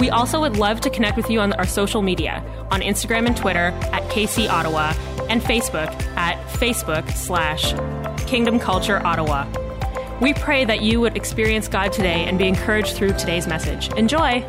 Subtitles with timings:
[0.00, 3.36] We also would love to connect with you on our social media on Instagram and
[3.36, 4.94] Twitter at KC Ottawa
[5.28, 7.74] and Facebook at Facebook slash
[8.26, 9.46] Kingdom Culture Ottawa.
[10.22, 13.92] We pray that you would experience God today and be encouraged through today's message.
[13.92, 14.42] Enjoy!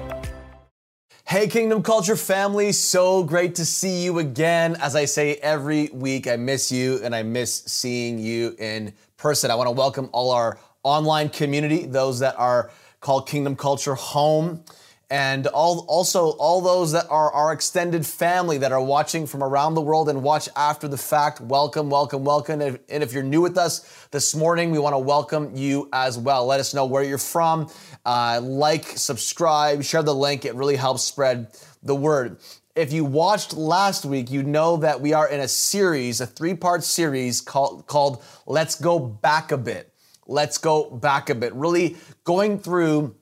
[1.25, 4.77] Hey, Kingdom Culture family, so great to see you again.
[4.79, 9.52] As I say every week, I miss you and I miss seeing you in person.
[9.52, 12.71] I want to welcome all our online community, those that are
[13.02, 14.63] called Kingdom Culture home
[15.11, 19.73] and all, also all those that are our extended family that are watching from around
[19.73, 21.41] the world and watch after the fact.
[21.41, 22.61] Welcome, welcome, welcome.
[22.61, 26.45] And if you're new with us this morning, we want to welcome you as well.
[26.45, 27.69] Let us know where you're from.
[28.05, 30.45] Uh, like, subscribe, share the link.
[30.45, 31.47] It really helps spread
[31.83, 32.38] the word.
[32.73, 36.53] If you watched last week, you know that we are in a series, a three
[36.55, 39.93] part series called, called Let's Go Back a Bit.
[40.25, 41.53] Let's Go Back a Bit.
[41.53, 43.17] Really going through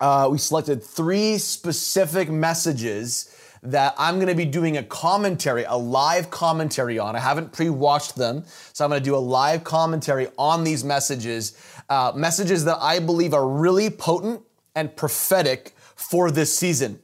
[0.00, 5.76] uh, we selected three specific messages that I'm going to be doing a commentary, a
[5.76, 7.14] live commentary on.
[7.14, 10.82] I haven't pre watched them, so I'm going to do a live commentary on these
[10.82, 11.56] messages.
[11.88, 14.42] Uh, messages that I believe are really potent
[14.74, 17.00] and prophetic for this season.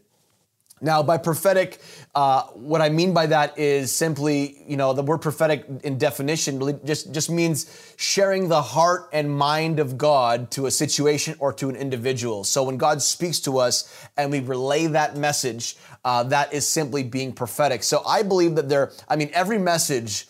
[0.81, 1.81] Now, by prophetic,
[2.17, 6.81] uh, what I mean by that is simply, you know, the word prophetic in definition
[6.83, 11.69] just, just means sharing the heart and mind of God to a situation or to
[11.69, 12.43] an individual.
[12.43, 17.03] So when God speaks to us and we relay that message, uh, that is simply
[17.03, 17.83] being prophetic.
[17.83, 20.27] So I believe that there, I mean, every message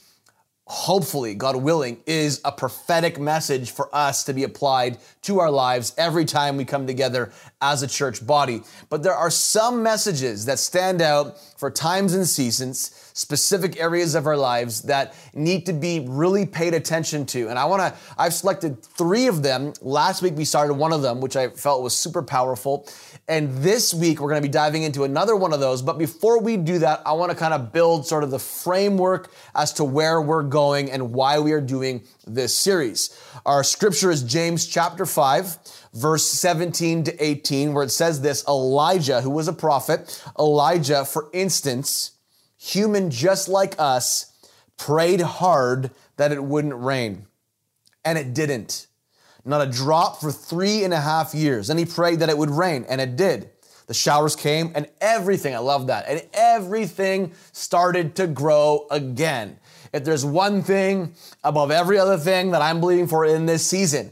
[0.66, 5.94] hopefully, God willing, is a prophetic message for us to be applied to our lives
[5.96, 8.62] every time we come together as a church body.
[8.88, 14.26] But there are some messages that stand out for times and seasons, specific areas of
[14.26, 17.48] our lives that need to be really paid attention to.
[17.48, 19.72] And I want to, I've selected three of them.
[19.80, 22.86] Last week we started one of them, which I felt was super powerful.
[23.26, 25.80] And this week, we're going to be diving into another one of those.
[25.80, 29.32] But before we do that, I want to kind of build sort of the framework
[29.54, 33.18] as to where we're going and why we are doing this series.
[33.46, 35.56] Our scripture is James chapter 5,
[35.94, 41.30] verse 17 to 18, where it says this Elijah, who was a prophet, Elijah, for
[41.32, 42.12] instance,
[42.66, 44.32] human just like us,
[44.76, 47.26] prayed hard that it wouldn't rain.
[48.04, 48.86] And it didn't
[49.46, 51.70] not a drop for three and a half years.
[51.70, 53.50] And he prayed that it would rain, and it did.
[53.86, 59.58] The showers came, and everything, I love that, and everything started to grow again.
[59.92, 64.10] If there's one thing above every other thing that I'm believing for in this season,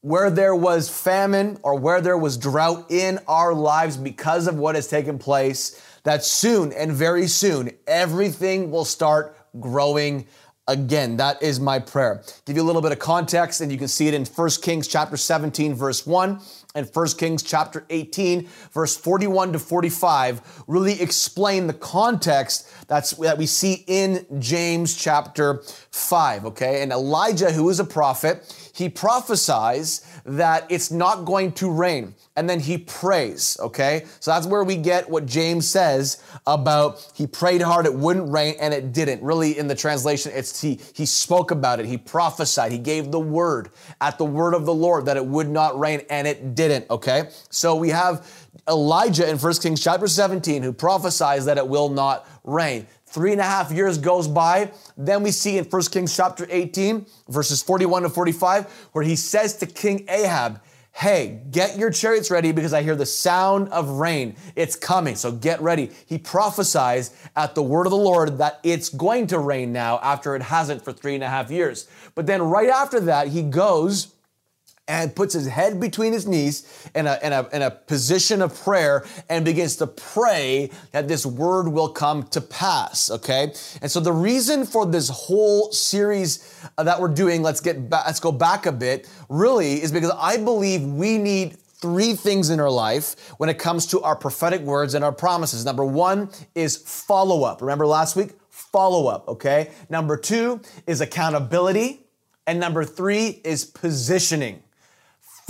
[0.00, 4.74] where there was famine or where there was drought in our lives because of what
[4.74, 10.26] has taken place, that soon and very soon, everything will start growing
[10.68, 11.16] again.
[11.16, 12.22] That is my prayer.
[12.44, 14.86] Give you a little bit of context, and you can see it in 1 Kings
[14.86, 16.40] chapter 17, verse 1,
[16.74, 23.38] and 1 Kings chapter 18, verse 41 to 45, really explain the context that's that
[23.38, 26.46] we see in James chapter 5.
[26.46, 32.14] Okay, and Elijah, who is a prophet, he prophesies that it's not going to rain.
[32.36, 34.06] And then he prays, okay?
[34.20, 38.56] So that's where we get what James says about he prayed hard, it wouldn't rain,
[38.60, 39.22] and it didn't.
[39.22, 43.20] Really, in the translation, it's he, he spoke about it, he prophesied, he gave the
[43.20, 46.88] word at the word of the Lord that it would not rain, and it didn't,
[46.90, 47.28] okay?
[47.50, 48.26] So we have
[48.68, 52.86] Elijah in 1 Kings chapter 17 who prophesies that it will not rain.
[53.12, 54.72] Three and a half years goes by.
[54.96, 59.54] Then we see in 1 Kings chapter 18, verses 41 to 45, where he says
[59.58, 60.62] to King Ahab,
[60.94, 64.34] Hey, get your chariots ready because I hear the sound of rain.
[64.56, 65.90] It's coming, so get ready.
[66.06, 70.34] He prophesies at the word of the Lord that it's going to rain now after
[70.34, 71.88] it hasn't for three and a half years.
[72.14, 74.14] But then right after that, he goes
[74.88, 78.58] and puts his head between his knees in a, in, a, in a position of
[78.62, 83.52] prayer and begins to pray that this word will come to pass, okay?
[83.80, 88.06] And so the reason for this whole series uh, that we're doing, let's get back,
[88.06, 92.58] let's go back a bit, really is because I believe we need three things in
[92.58, 95.64] our life when it comes to our prophetic words and our promises.
[95.64, 97.60] Number one is follow up.
[97.60, 98.30] Remember last week?
[98.50, 99.70] Follow up, okay?
[99.88, 102.00] Number two is accountability.
[102.46, 104.62] And number three is positioning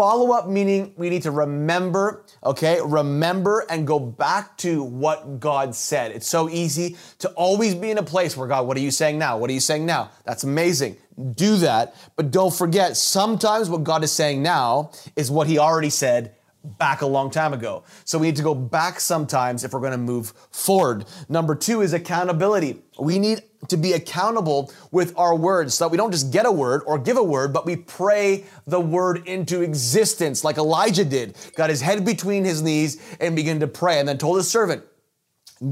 [0.02, 2.80] follow up meaning we need to remember, okay?
[2.84, 6.10] Remember and go back to what God said.
[6.10, 9.16] It's so easy to always be in a place where God, what are you saying
[9.16, 9.38] now?
[9.38, 10.10] What are you saying now?
[10.24, 10.96] That's amazing.
[11.36, 15.90] Do that, but don't forget sometimes what God is saying now is what he already
[15.90, 16.34] said
[16.64, 17.84] back a long time ago.
[18.04, 21.04] So we need to go back sometimes if we're going to move forward.
[21.28, 22.82] Number two is accountability.
[22.98, 26.52] We need to be accountable with our words so that we don't just get a
[26.52, 31.36] word or give a word, but we pray the word into existence like Elijah did.
[31.56, 34.84] Got his head between his knees and began to pray and then told his servant,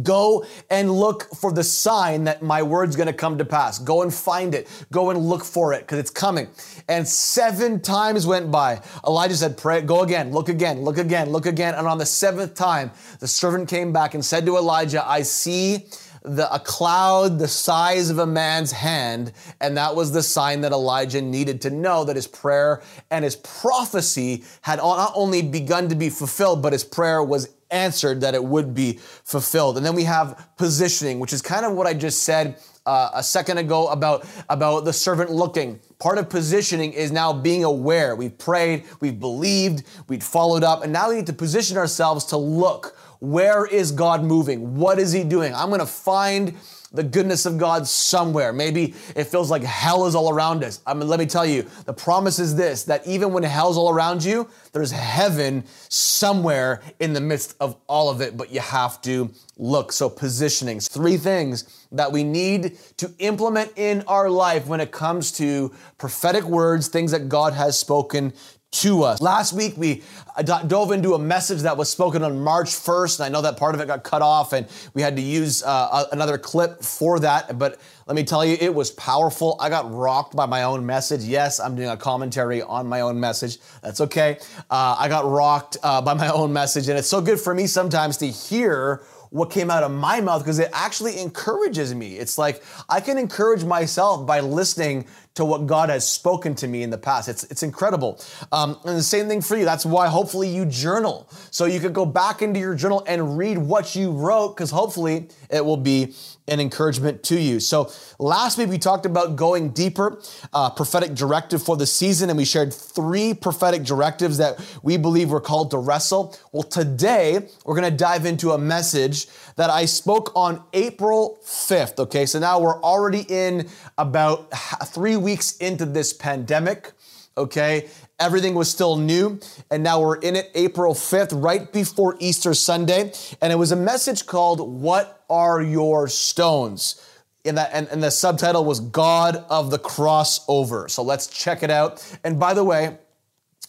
[0.03, 3.79] Go and look for the sign that my word's gonna come to pass.
[3.79, 4.69] Go and find it.
[4.93, 6.49] Go and look for it because it's coming.
[6.89, 8.81] And seven times went by.
[9.07, 11.75] Elijah said, Pray, go again, look again, look again, look again.
[11.75, 15.87] And on the seventh time, the servant came back and said to Elijah, I see
[16.23, 19.33] the, a cloud the size of a man's hand.
[19.61, 23.37] And that was the sign that Elijah needed to know that his prayer and his
[23.37, 28.43] prophecy had not only begun to be fulfilled, but his prayer was answered that it
[28.43, 29.77] would be fulfilled.
[29.77, 33.23] And then we have positioning, which is kind of what I just said uh, a
[33.23, 35.81] second ago about, about the servant looking.
[35.99, 38.17] Part of positioning is now being aware.
[38.17, 42.37] We've prayed, we've believed, we've followed up, and now we need to position ourselves to
[42.37, 42.97] look.
[43.21, 44.77] Where is God moving?
[44.77, 45.55] What is He doing?
[45.55, 46.55] I'm going to find
[46.93, 48.53] the goodness of God somewhere.
[48.53, 50.81] Maybe it feels like hell is all around us.
[50.87, 53.91] I mean, let me tell you, the promise is this that even when hell's all
[53.91, 59.01] around you, there's heaven somewhere in the midst of all of it, but you have
[59.03, 59.93] to look.
[59.93, 65.33] So, positioning, three things that we need to implement in our life when it comes
[65.33, 68.33] to prophetic words, things that God has spoken
[68.73, 69.21] to us.
[69.21, 70.03] Last week, we
[70.37, 73.57] uh, dove into a message that was spoken on March 1st, and I know that
[73.57, 77.19] part of it got cut off, and we had to use uh, another clip for
[77.19, 77.59] that.
[77.59, 79.57] But let me tell you, it was powerful.
[79.59, 81.25] I got rocked by my own message.
[81.25, 83.59] Yes, I'm doing a commentary on my own message.
[83.83, 84.39] That's okay.
[84.71, 87.67] Uh, I got rocked uh, by my own message, and it's so good for me
[87.67, 92.17] sometimes to hear what came out of my mouth because it actually encourages me.
[92.17, 96.83] It's like I can encourage myself by listening to what God has spoken to me
[96.83, 97.29] in the past.
[97.29, 98.21] It's, it's incredible.
[98.51, 99.65] Um, and the same thing for you.
[99.65, 101.29] That's why hopefully you journal.
[101.51, 105.29] So you could go back into your journal and read what you wrote because hopefully
[105.49, 106.15] it will be
[106.49, 107.61] an encouragement to you.
[107.61, 110.21] So last week we talked about going deeper,
[110.53, 115.31] uh, prophetic directive for the season, and we shared three prophetic directives that we believe
[115.31, 116.37] we're called to wrestle.
[116.53, 119.29] Well, today we're going to dive into a message
[119.61, 121.99] that I spoke on April 5th.
[121.99, 123.69] Okay, so now we're already in
[123.99, 124.51] about
[124.87, 126.93] three weeks into this pandemic.
[127.37, 129.39] Okay, everything was still new,
[129.71, 133.13] and now we're in it April 5th, right before Easter Sunday.
[133.43, 137.07] And it was a message called, What Are Your Stones?
[137.45, 140.89] In that, and, and the subtitle was God of the Crossover.
[140.91, 142.03] So let's check it out.
[142.25, 142.97] And by the way,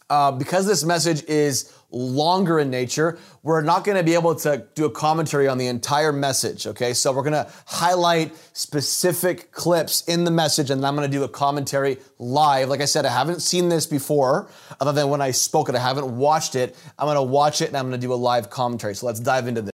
[0.09, 4.65] uh, because this message is longer in nature, we're not going to be able to
[4.75, 6.93] do a commentary on the entire message, okay?
[6.93, 11.23] So we're going to highlight specific clips in the message and I'm going to do
[11.23, 12.69] a commentary live.
[12.69, 14.49] Like I said, I haven't seen this before,
[14.79, 15.75] other than when I spoke it.
[15.75, 16.75] I haven't watched it.
[16.97, 18.95] I'm going to watch it and I'm going to do a live commentary.
[18.95, 19.71] So let's dive into this.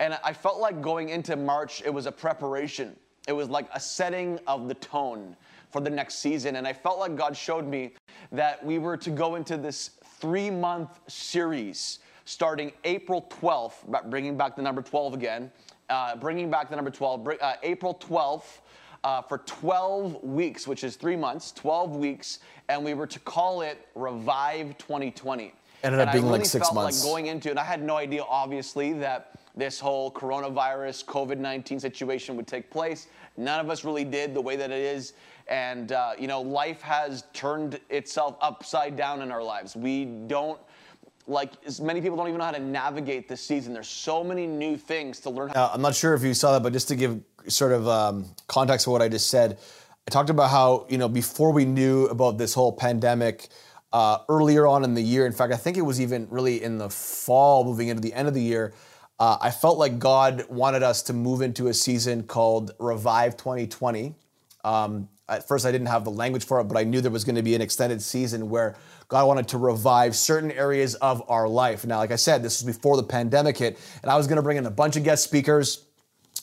[0.00, 2.96] And I felt like going into March, it was a preparation.
[3.28, 5.36] It was like a setting of the tone
[5.70, 6.56] for the next season.
[6.56, 7.92] And I felt like God showed me
[8.32, 9.92] that we were to go into this
[10.22, 15.50] three month series starting April 12th, bringing back the number 12 again,
[15.90, 18.60] uh, bringing back the number 12, uh, April 12th.
[19.04, 23.62] Uh, for 12 weeks, which is three months, 12 weeks, and we were to call
[23.62, 25.52] it Revive 2020.
[25.82, 27.02] Ended up being really like six felt months.
[27.02, 31.80] Like going into it, I had no idea, obviously, that this whole coronavirus, COVID 19
[31.80, 33.08] situation would take place.
[33.36, 35.14] None of us really did the way that it is.
[35.48, 39.76] And, uh, you know, life has turned itself upside down in our lives.
[39.76, 40.60] We don't,
[41.26, 43.74] like, as many people don't even know how to navigate this season.
[43.74, 45.52] There's so many new things to learn.
[45.54, 48.26] Now, I'm not sure if you saw that, but just to give sort of um,
[48.46, 49.58] context for what I just said,
[50.06, 53.48] I talked about how, you know, before we knew about this whole pandemic,
[53.92, 56.78] uh, earlier on in the year, in fact, I think it was even really in
[56.78, 58.72] the fall, moving into the end of the year,
[59.20, 64.14] uh, I felt like God wanted us to move into a season called Revive 2020.
[64.64, 67.24] Um, at first, I didn't have the language for it, but I knew there was
[67.24, 68.76] going to be an extended season where
[69.08, 71.84] God wanted to revive certain areas of our life.
[71.84, 74.42] Now, like I said, this was before the pandemic hit, and I was going to
[74.42, 75.84] bring in a bunch of guest speakers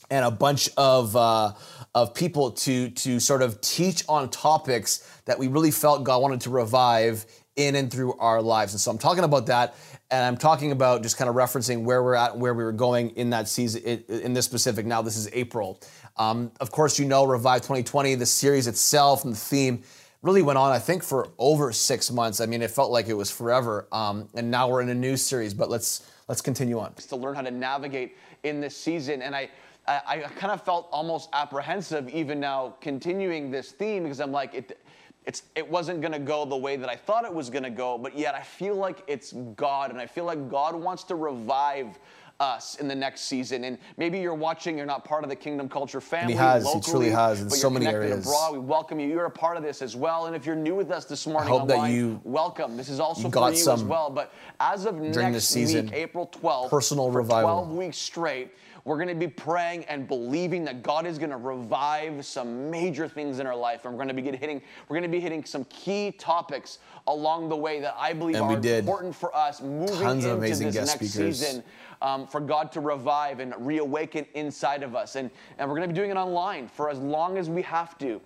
[0.10, 1.54] and a bunch of uh,
[1.96, 6.42] of people to to sort of teach on topics that we really felt God wanted
[6.42, 7.26] to revive
[7.60, 8.74] in and through our lives.
[8.74, 9.76] And so I'm talking about that,
[10.10, 13.10] and I'm talking about just kind of referencing where we're at, where we were going
[13.12, 14.86] in that season, in this specific.
[14.86, 15.82] Now, this is April.
[16.16, 19.84] Um, of course, you know Revive 2020, the series itself and the theme
[20.22, 22.40] really went on, I think, for over six months.
[22.40, 23.88] I mean, it felt like it was forever.
[23.92, 26.94] Um, and now we're in a new series, but let's let's continue on.
[26.94, 29.50] To learn how to navigate in this season, and I.
[29.88, 34.54] I, I kind of felt almost apprehensive even now continuing this theme because I'm like,
[34.54, 34.80] it,
[35.30, 37.70] it's, it wasn't going to go the way that I thought it was going to
[37.70, 41.14] go, but yet I feel like it's God, and I feel like God wants to
[41.14, 42.00] revive
[42.40, 43.64] us in the next season.
[43.66, 46.34] And maybe you're watching, you're not part of the Kingdom Culture family.
[46.34, 48.26] And he has, locally, he truly has, in but so you're many connected areas.
[48.26, 48.54] Abroad.
[48.54, 49.08] We welcome you.
[49.08, 50.26] You're a part of this as well.
[50.26, 52.76] And if you're new with us this morning hope that you welcome.
[52.76, 54.10] This is also for you as well.
[54.10, 57.66] But as of next this season, week, April 12th, personal for revival.
[57.66, 58.56] 12 weeks straight,
[58.90, 63.08] we're going to be praying and believing that God is going to revive some major
[63.08, 63.86] things in our life.
[63.86, 67.50] And we're going to be hitting, we're going to be hitting some key topics along
[67.50, 70.90] the way that I believe And are important for us moving Tons into this next
[70.94, 71.40] speakers.
[71.40, 71.64] season.
[72.02, 75.16] Um, for God to revive and reawaken inside of us.
[75.18, 75.30] And,
[75.60, 78.20] and we're going to be doing it online for as long as we have to.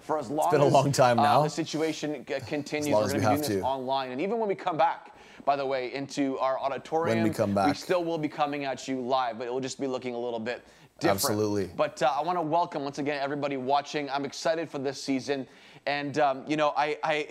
[0.00, 1.42] For as long it's been a as long time uh, now.
[1.42, 3.60] the situation continues, we're going to be doing this to.
[3.60, 4.12] online.
[4.12, 5.14] And even when we come back,
[5.50, 7.66] by the way, into our auditorium, When we come back.
[7.66, 10.16] We still will be coming at you live, but it will just be looking a
[10.16, 10.62] little bit
[11.00, 11.16] different.
[11.16, 11.68] Absolutely.
[11.76, 14.08] But uh, I want to welcome once again everybody watching.
[14.10, 15.48] I'm excited for this season.
[15.86, 17.28] And um, you know, I, I,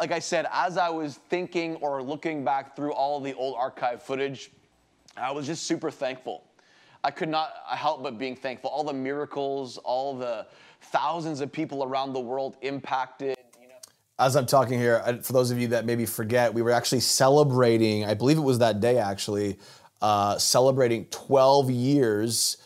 [0.00, 4.02] like I said, as I was thinking or looking back through all the old archive
[4.02, 4.50] footage,
[5.18, 6.44] I was just super thankful.
[7.04, 8.70] I could not help but being thankful.
[8.70, 10.46] All the miracles, all the
[10.80, 13.36] thousands of people around the world impacted.
[14.20, 18.04] As I'm talking here, for those of you that maybe forget, we were actually celebrating,
[18.04, 19.58] I believe it was that day actually,
[20.02, 22.56] uh, celebrating 12 years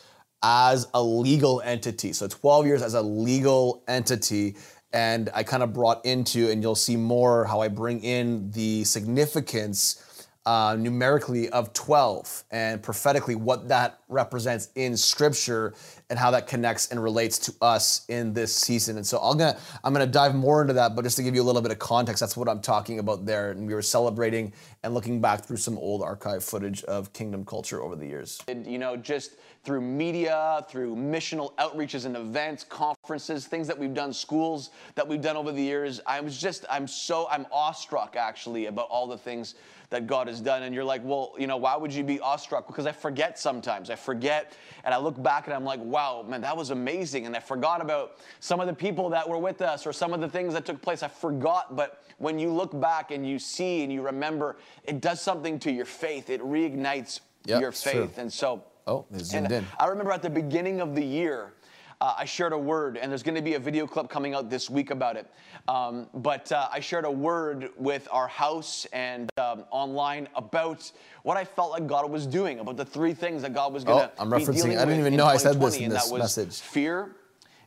[0.41, 2.11] as a legal entity.
[2.11, 4.55] So 12 years as a legal entity.
[4.93, 8.83] And I kind of brought into, and you'll see more how I bring in the
[8.83, 10.03] significance
[10.45, 15.73] uh, numerically of 12 and prophetically what that represents in scripture
[16.09, 18.97] and how that connects and relates to us in this season.
[18.97, 21.41] And so I'm gonna I'm gonna dive more into that, but just to give you
[21.41, 23.51] a little bit of context, that's what I'm talking about there.
[23.51, 24.51] And we were celebrating
[24.83, 28.41] and looking back through some old archive footage of kingdom culture over the years.
[28.47, 34.11] you know, just through media, through missional outreaches and events, conferences, things that we've done,
[34.11, 36.01] schools that we've done over the years.
[36.05, 39.55] I was just, I'm so, I'm awestruck actually about all the things
[39.89, 40.63] that God has done.
[40.63, 42.67] And you're like, well, you know, why would you be awestruck?
[42.67, 43.89] Because I forget sometimes.
[43.89, 44.53] I forget
[44.83, 47.25] and I look back and I'm like, wow, man, that was amazing.
[47.25, 50.19] And I forgot about some of the people that were with us or some of
[50.19, 51.03] the things that took place.
[51.03, 55.21] I forgot, but when you look back and you see and you remember, it does
[55.21, 56.29] something to your faith.
[56.29, 58.17] It reignites Yep, your faith.
[58.17, 59.67] And so, Oh, zoomed and in.
[59.79, 61.53] I remember at the beginning of the year,
[62.01, 64.49] uh, I shared a word, and there's going to be a video clip coming out
[64.49, 65.31] this week about it.
[65.69, 70.91] Um, but uh, I shared a word with our house and um, online about
[71.23, 73.99] what I felt like God was doing, about the three things that God was going
[73.99, 75.91] to Oh, I'm be referencing- I didn't even know I said this 2020, in and
[75.93, 76.59] this that was message.
[76.59, 77.15] Fear.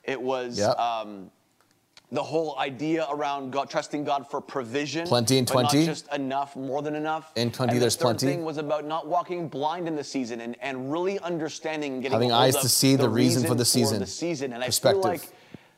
[0.04, 0.78] It was Yep.
[0.78, 1.30] um,
[2.12, 5.06] the whole idea around God, trusting God for provision.
[5.08, 5.78] Plenty but 20.
[5.78, 7.32] Not just enough, more than enough.
[7.36, 8.26] In 20 and there's the third plenty.
[8.36, 12.14] thing was about not walking blind in the season and, and really understanding and getting
[12.14, 13.98] Having eyes to see the reason for the season.
[13.98, 14.52] the season.
[14.52, 15.02] And I Perspective.
[15.02, 15.28] feel like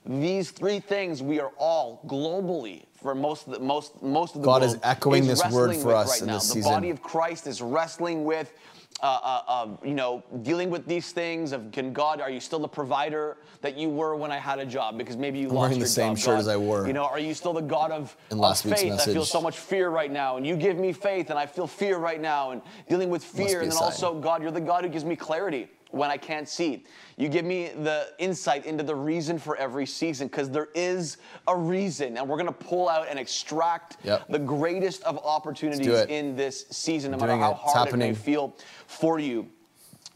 [0.04, 4.44] these three things we are all globally for most of the most most of the
[4.44, 6.34] God is echoing this word for us right in now.
[6.34, 6.70] this the season.
[6.72, 8.52] body of Christ is wrestling with.
[9.00, 12.58] Uh, uh, uh, you know, dealing with these things of can God, are you still
[12.58, 14.98] the provider that you were when I had a job?
[14.98, 16.18] Because maybe you I'm lost wearing your the same job.
[16.18, 18.64] shirt God, as I wore You know, are you still the God of, in of
[18.64, 18.92] week's faith?
[18.94, 21.68] I feel so much fear right now, and you give me faith, and I feel
[21.68, 23.84] fear right now, and dealing with be fear, a and then sign.
[23.84, 26.84] also God, you're the God who gives me clarity when I can't see.
[27.16, 31.16] You give me the insight into the reason for every season because there is
[31.46, 34.28] a reason, and we're going to pull out and extract Yep.
[34.28, 37.56] the greatest of opportunities in this season, no matter how it.
[37.56, 39.48] Hard it may feel for you.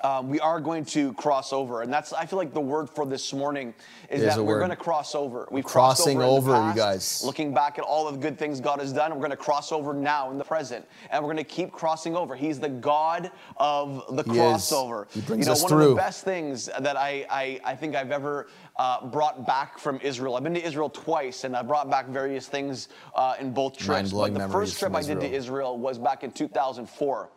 [0.02, 3.06] Um, we are going to cross over, and that's I feel like the word for
[3.06, 3.73] this morning
[4.11, 5.49] is is that we're going to cross over.
[5.50, 7.23] We've Crossing crossed over, over, you guys.
[7.25, 9.71] Looking back at all of the good things God has done, we're going to cross
[9.73, 12.35] over now in the present, and we're going to keep crossing over.
[12.35, 14.37] He's the God of the He is.
[14.37, 15.11] crossover.
[15.12, 17.94] He brings you know, us one of the best things that I, I, I think
[17.94, 20.37] I've ever uh, brought back from Israel.
[20.37, 24.12] I've been to Israel twice, and I brought back various things uh, in both trips.
[24.12, 25.42] But the first trip I did to Israel.
[25.42, 27.28] Israel was back in 2004.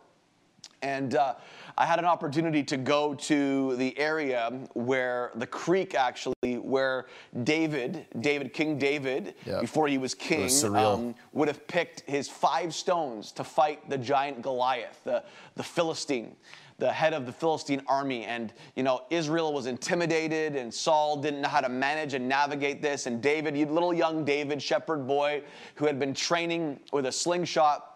[0.82, 1.34] And uh,
[1.78, 7.04] I had an opportunity to go to the area where the creek, actually, where
[7.44, 9.60] David, David, King David, Yeah.
[9.60, 13.98] before he was king, was um, would have picked his five stones to fight the
[13.98, 15.22] giant Goliath, the,
[15.56, 16.34] the Philistine,
[16.78, 18.24] the head of the Philistine army.
[18.24, 22.80] And, you know, Israel was intimidated, and Saul didn't know how to manage and navigate
[22.80, 23.04] this.
[23.06, 25.42] And David, little young David, shepherd boy,
[25.74, 27.95] who had been training with a slingshot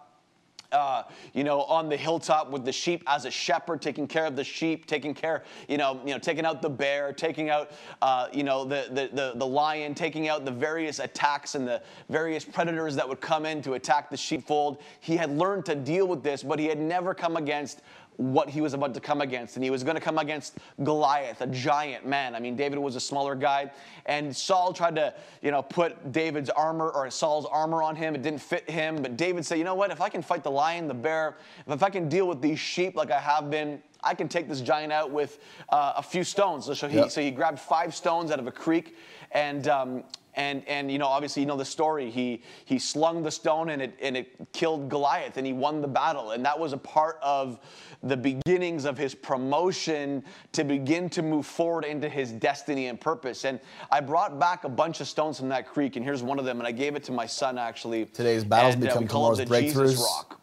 [0.73, 1.03] uh,
[1.35, 4.45] you know, on the hilltop with the sheep as a shepherd, taking care of the
[4.45, 7.71] sheep, taking care, you know, you know, taking out the bear, taking out,
[8.03, 11.83] uh, you know, the, the, the, the, lion, taking out the various attacks and the
[12.09, 14.81] various predators that would come in to attack the sheepfold.
[15.01, 17.83] He had learned to deal with this, but he had never come against
[18.21, 19.57] what he was about to come against.
[19.57, 22.35] And he was going to come against Goliath, a giant man.
[22.35, 23.71] I mean, David was a smaller guy.
[24.05, 28.15] And Saul tried to, you know, put David's armor or Saul's armor on him.
[28.15, 29.01] It didn't fit him.
[29.01, 29.91] But David said, you know what?
[29.91, 32.95] If I can fight the lion, the bear, if I can deal with these sheep
[32.95, 35.39] like I have been, I can take this giant out with
[35.71, 36.67] uh, a few stones.
[36.79, 37.11] So he, yep.
[37.11, 38.97] so he grabbed five stones out of a creek
[39.33, 42.11] and um, and, and you know, obviously, you know the story.
[42.11, 45.89] He, he slung the stone and it, and it killed Goliath and he won the
[45.89, 46.33] battle.
[46.33, 47.59] And that was a part of
[48.03, 50.23] the beginnings of his promotion
[50.53, 53.45] to begin to move forward into his destiny and purpose.
[53.45, 53.61] And
[53.91, 56.59] I brought back a bunch of stones from that creek, and here's one of them.
[56.59, 58.07] And I gave it to my son actually.
[58.07, 59.99] Today's battles and, uh, become tomorrow's breakthroughs.
[59.99, 60.41] rock.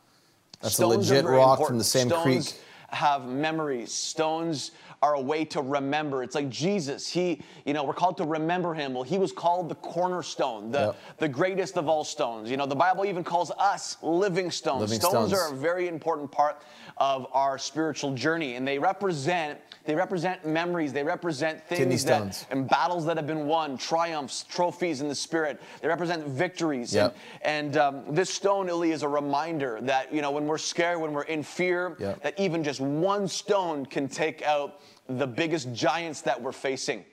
[0.61, 1.67] That's stones a legit rock important.
[1.67, 2.61] from the same stones creek.
[2.89, 3.91] Have memories.
[3.91, 6.23] Stones are a way to remember.
[6.23, 7.07] It's like Jesus.
[7.07, 8.93] He, you know, we're called to remember him.
[8.93, 10.95] Well, he was called the cornerstone, the, yep.
[11.17, 12.49] the greatest of all stones.
[12.49, 14.81] You know, the Bible even calls us living stones.
[14.81, 16.63] Living stones, stones are a very important part
[16.99, 20.91] of our spiritual journey, and they represent they represent memories.
[20.91, 25.61] They represent things that and battles that have been won, triumphs, trophies in the spirit.
[25.81, 26.93] They represent victories.
[26.93, 27.15] Yep.
[27.41, 30.99] And, and um, this stone, Ili, is a reminder that you know when we're scared,
[30.99, 32.21] when we're in fear, yep.
[32.21, 37.05] that even just one stone can take out the biggest giants that we're facing.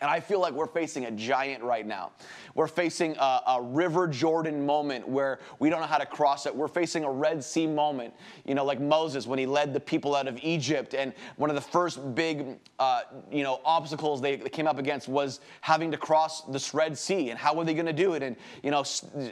[0.00, 2.12] And I feel like we're facing a giant right now.
[2.54, 6.56] We're facing a, a, River Jordan moment where we don't know how to cross it.
[6.56, 8.14] We're facing a Red Sea moment,
[8.46, 10.94] you know, like Moses when he led the people out of Egypt.
[10.94, 15.06] And one of the first big, uh, you know, obstacles they, they, came up against
[15.06, 17.28] was having to cross this Red Sea.
[17.28, 18.22] And how were they going to do it?
[18.22, 18.84] And, you know,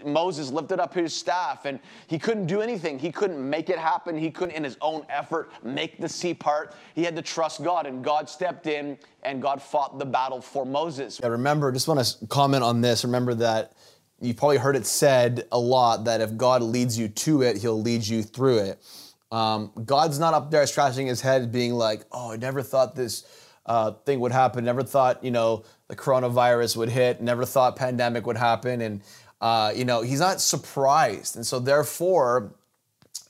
[0.05, 2.99] Moses lifted up his staff and he couldn't do anything.
[2.99, 4.19] He couldn't make it happen.
[4.19, 6.75] He couldn't, in his own effort, make the sea part.
[6.95, 7.87] He had to trust God.
[7.87, 11.21] And God stepped in and God fought the battle for Moses.
[11.23, 13.05] Yeah, remember, just want to comment on this.
[13.05, 13.73] Remember that
[14.21, 17.81] you've probably heard it said a lot that if God leads you to it, he'll
[17.81, 18.83] lead you through it.
[19.31, 23.25] Um, God's not up there scratching his head being like, oh, I never thought this
[23.67, 24.65] uh, thing would happen.
[24.65, 27.21] Never thought, you know, the coronavirus would hit.
[27.21, 28.81] Never thought pandemic would happen.
[28.81, 29.03] And,
[29.41, 31.37] uh, you know, he's not surprised.
[31.37, 32.55] And so therefore,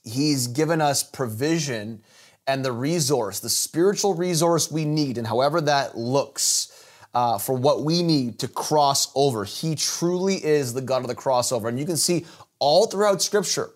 [0.04, 2.02] he's given us provision
[2.48, 6.72] and the resource, the spiritual resource we need, and however that looks
[7.14, 9.44] uh, for what we need to cross over.
[9.44, 11.68] He truly is the God of the crossover.
[11.68, 12.26] And you can see
[12.58, 13.70] all throughout Scripture,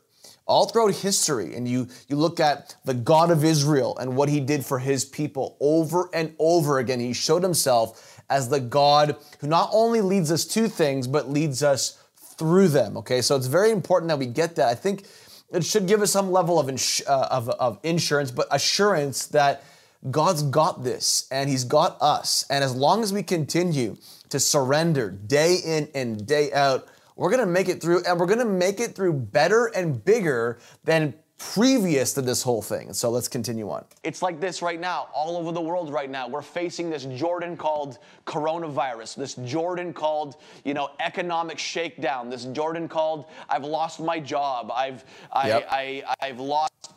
[0.46, 4.40] all throughout history, and you, you look at the God of Israel and what he
[4.40, 7.00] did for his people over and over again.
[7.00, 11.62] He showed himself as the God who not only leads us to things, but leads
[11.62, 12.96] us through them.
[12.96, 14.68] Okay, so it's very important that we get that.
[14.68, 15.06] I think
[15.52, 19.64] it should give us some level of, ins- uh, of, of insurance, but assurance that
[20.10, 22.44] God's got this and He's got us.
[22.50, 23.96] And as long as we continue
[24.30, 28.44] to surrender day in and day out, we're gonna make it through, and we're gonna
[28.44, 31.14] make it through better and bigger than
[31.50, 32.92] previous to this whole thing.
[32.92, 33.84] So let's continue on.
[34.04, 36.28] It's like this right now, all over the world right now.
[36.28, 42.88] We're facing this Jordan called coronavirus, this Jordan called, you know, economic shakedown, this Jordan
[42.88, 45.68] called I've lost my job, I've I, yep.
[45.70, 46.94] I, I I've lost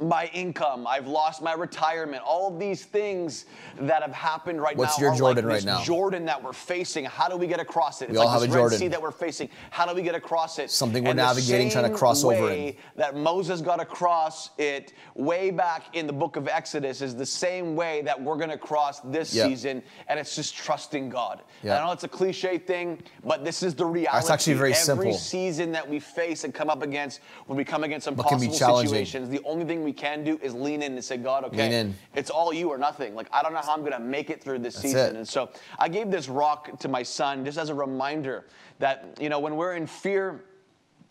[0.00, 3.46] my income, I've lost my retirement, all of these things
[3.80, 5.08] that have happened right What's now.
[5.08, 5.82] What's your Jordan like right now?
[5.82, 7.04] Jordan that we're facing.
[7.04, 8.08] How do we get across it?
[8.08, 8.78] We it's all like have this a Jordan.
[8.78, 9.48] Red Sea that we're facing.
[9.70, 10.70] How do we get across it?
[10.70, 12.76] Something we're and navigating, trying to cross over in.
[12.96, 17.74] That Moses got across it way back in the book of Exodus is the same
[17.74, 19.48] way that we're going to cross this yep.
[19.48, 21.42] season, and it's just trusting God.
[21.62, 21.80] Yep.
[21.80, 24.18] I know it's a cliche thing, but this is the reality.
[24.18, 25.06] It's actually very Every simple.
[25.06, 29.28] Every season that we face and come up against, when we come against impossible situations,
[29.28, 32.52] the only thing we can do is lean in and say, God, okay, it's all
[32.52, 33.14] you or nothing.
[33.14, 35.14] Like, I don't know how I'm going to make it through this That's season.
[35.14, 35.18] It.
[35.18, 38.46] And so I gave this rock to my son just as a reminder
[38.80, 40.44] that, you know, when we're in fear,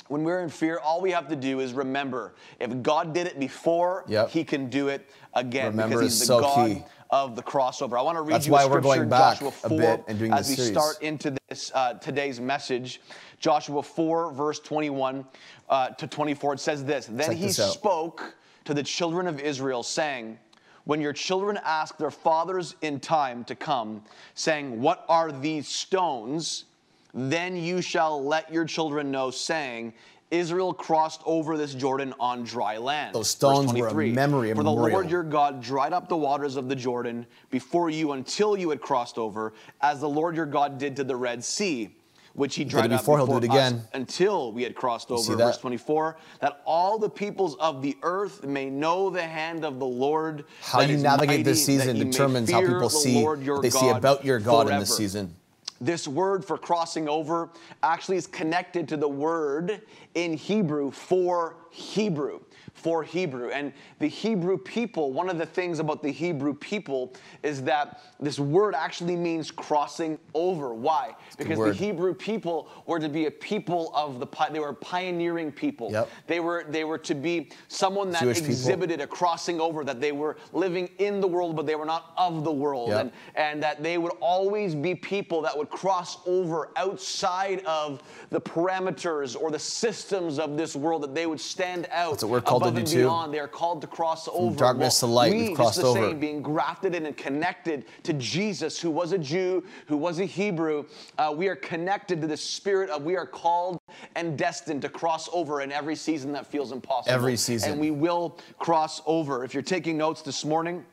[0.10, 3.40] when we're in fear, all we have to do is remember if God did it
[3.40, 4.30] before, yep.
[4.30, 6.84] He can do it again remember because He's the so God key.
[7.12, 7.98] of the crossover.
[7.98, 10.34] I want to read That's you why a scripture, Joshua 4, a bit and doing
[10.34, 10.72] as we series.
[10.72, 13.02] start into this uh, today's message.
[13.40, 15.26] Joshua 4, verse 21
[15.70, 16.54] uh, to 24.
[16.54, 20.40] It says this: Then Check He this spoke to the children of Israel, saying.
[20.84, 24.04] When your children ask their fathers in time to come,
[24.36, 26.66] saying, What are these stones?
[27.12, 29.94] Then you shall let your children know, saying,
[30.30, 33.16] Israel crossed over this Jordan on dry land.
[33.16, 34.98] Those stones were a memory, a For the memorial.
[34.98, 38.82] Lord your God dried up the waters of the Jordan before you until you had
[38.82, 41.96] crossed over, as the Lord your God did to the Red Sea
[42.36, 43.88] which he dried it out before, he'll do it before us again.
[43.94, 45.36] until we had crossed over.
[45.36, 49.86] Verse 24, that all the peoples of the earth may know the hand of the
[49.86, 50.44] Lord.
[50.62, 54.26] How you navigate this mighty, that season determines how people see what they see about
[54.26, 55.34] your God in this season.
[55.82, 57.50] This word for crossing over
[57.84, 59.82] actually is connected to the word
[60.14, 62.40] in Hebrew for Hebrew.
[62.76, 63.50] For Hebrew.
[63.50, 68.38] And the Hebrew people, one of the things about the Hebrew people is that this
[68.38, 70.74] word actually means crossing over.
[70.74, 71.16] Why?
[71.38, 71.74] Because the.
[71.74, 75.92] Hebrew people were to be a people of the, they were pioneering people.
[75.92, 76.10] Yep.
[76.28, 78.52] They were, they were to be someone that Jewish people.
[78.52, 82.14] exhibited a crossing over, that they were living in the world, but they were not
[82.18, 82.90] of the world.
[82.90, 83.02] Yep.
[83.02, 88.42] And, and that they would always be people that would cross over outside of the
[88.42, 92.42] parameters or the systems of this world, that they would stand out That's what we're
[92.42, 93.34] called above and beyond.
[93.34, 94.58] They are called to cross over.
[94.58, 96.10] darkness to light, we, we've crossed the over.
[96.10, 100.26] Same, being grafted in and connected to Jesus, who was a Jew, who was a
[100.26, 100.86] Hebrew,
[101.18, 103.80] uh, we are connected to the spirit of we are called
[104.16, 107.14] and destined to cross over in every season that feels impossible.
[107.14, 107.72] Every season.
[107.72, 109.44] And we will cross over.
[109.44, 110.86] If you're taking notes this morning,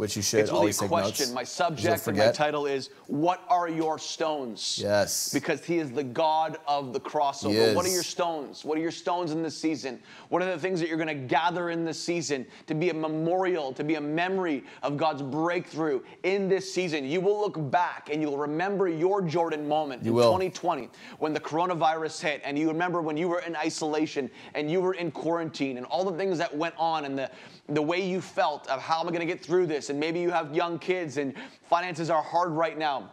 [0.00, 1.26] Which you should it's really a always take question.
[1.26, 1.34] notes.
[1.34, 4.80] My subject and my title is What are your stones?
[4.82, 5.30] Yes.
[5.30, 7.68] Because he is the God of the crossover.
[7.68, 8.64] He What are your stones?
[8.64, 10.00] What are your stones in this season?
[10.30, 12.94] What are the things that you're going to gather in this season to be a
[12.94, 17.04] memorial, to be a memory of God's breakthrough in this season?
[17.04, 20.32] You will look back and you'll remember your Jordan moment in will.
[20.32, 24.80] 2020 when the coronavirus hit, and you remember when you were in isolation and you
[24.80, 27.30] were in quarantine and all the things that went on and the
[27.70, 30.20] the way you felt of how am I going to get through this, and maybe
[30.20, 31.34] you have young kids and
[31.68, 33.10] finances are hard right now.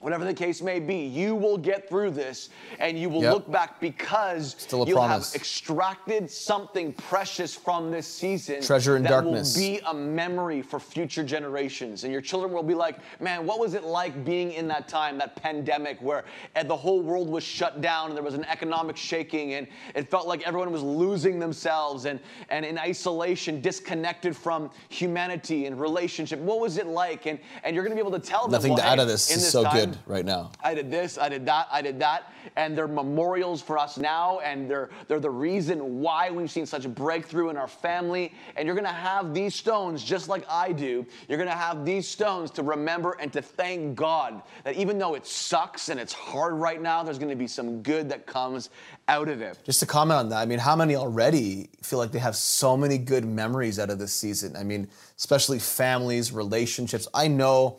[0.00, 3.32] Whatever the case may be, you will get through this and you will Yep.
[3.32, 5.32] look back because you'll promise.
[5.32, 8.60] have extracted something precious from this season.
[8.62, 9.56] Treasure in that darkness.
[9.56, 12.04] will be a memory for future generations.
[12.04, 15.16] And your children will be like, man, what was it like being in that time,
[15.18, 16.24] that pandemic where
[16.66, 20.28] the whole world was shut down and there was an economic shaking and it felt
[20.28, 26.38] like everyone was losing themselves and, and in isolation, disconnected from humanity and relationship.
[26.38, 27.24] What was it like?
[27.26, 29.04] And, and you're going to be able to tell them, Nothing well, to add to
[29.06, 30.52] this in is so time, good right now.
[30.62, 34.40] I did this, I did that, I did that, and they're memorials for us now,
[34.40, 38.32] and they're they're the reason why we've seen such a breakthrough in our family.
[38.56, 41.06] And you're gonna have these stones, just like I do.
[41.28, 45.26] You're gonna have these stones to remember and to thank God that even though it
[45.26, 48.70] sucks and it's hard right now, there's gonna be some good that comes
[49.08, 49.58] out of it.
[49.64, 52.76] Just to comment on that, I mean, how many already feel like they have so
[52.76, 54.56] many good memories out of this season?
[54.56, 57.08] I mean, especially families, relationships.
[57.14, 57.78] I know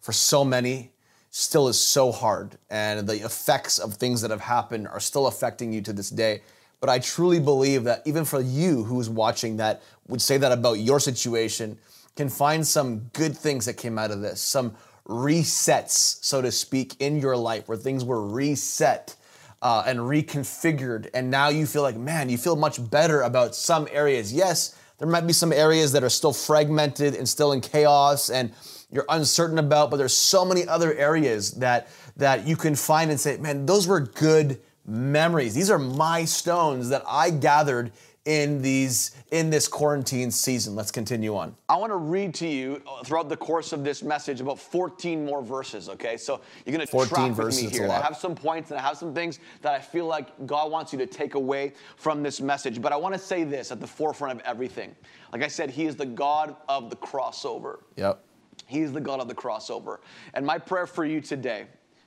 [0.00, 0.92] for so many,
[1.30, 5.72] still is so hard, and the effects of things that have happened are still affecting
[5.72, 6.42] you to this day.
[6.80, 10.74] But I truly believe that even for you who's watching that would say that about
[10.74, 11.78] your situation,
[12.16, 14.74] can find some good things that came out of this, some
[15.06, 19.14] resets, so to speak, in your life where things were reset
[19.62, 21.08] uh, and reconfigured.
[21.14, 24.32] And now you feel like, man, you feel much better about some areas.
[24.32, 28.52] Yes, there might be some areas that are still fragmented and still in chaos and
[28.90, 33.20] you're uncertain about, but there's so many other areas that that you can find and
[33.20, 35.54] say, man, those were good memories.
[35.54, 37.92] These are my stones that I gathered
[38.28, 40.74] in these in this quarantine season.
[40.74, 41.56] Let's continue on.
[41.68, 45.24] I want to read to you uh, throughout the course of this message about 14
[45.24, 46.18] more verses, okay?
[46.18, 47.88] So you're going to 14 track verses, with me here.
[47.90, 50.92] I have some points and I have some things that I feel like God wants
[50.92, 52.82] you to take away from this message.
[52.82, 54.94] But I want to say this at the forefront of everything.
[55.32, 57.78] Like I said, He is the God of the crossover.
[57.96, 58.22] Yep.
[58.68, 59.98] He is the God of the crossover.
[60.34, 61.64] And my prayer for you today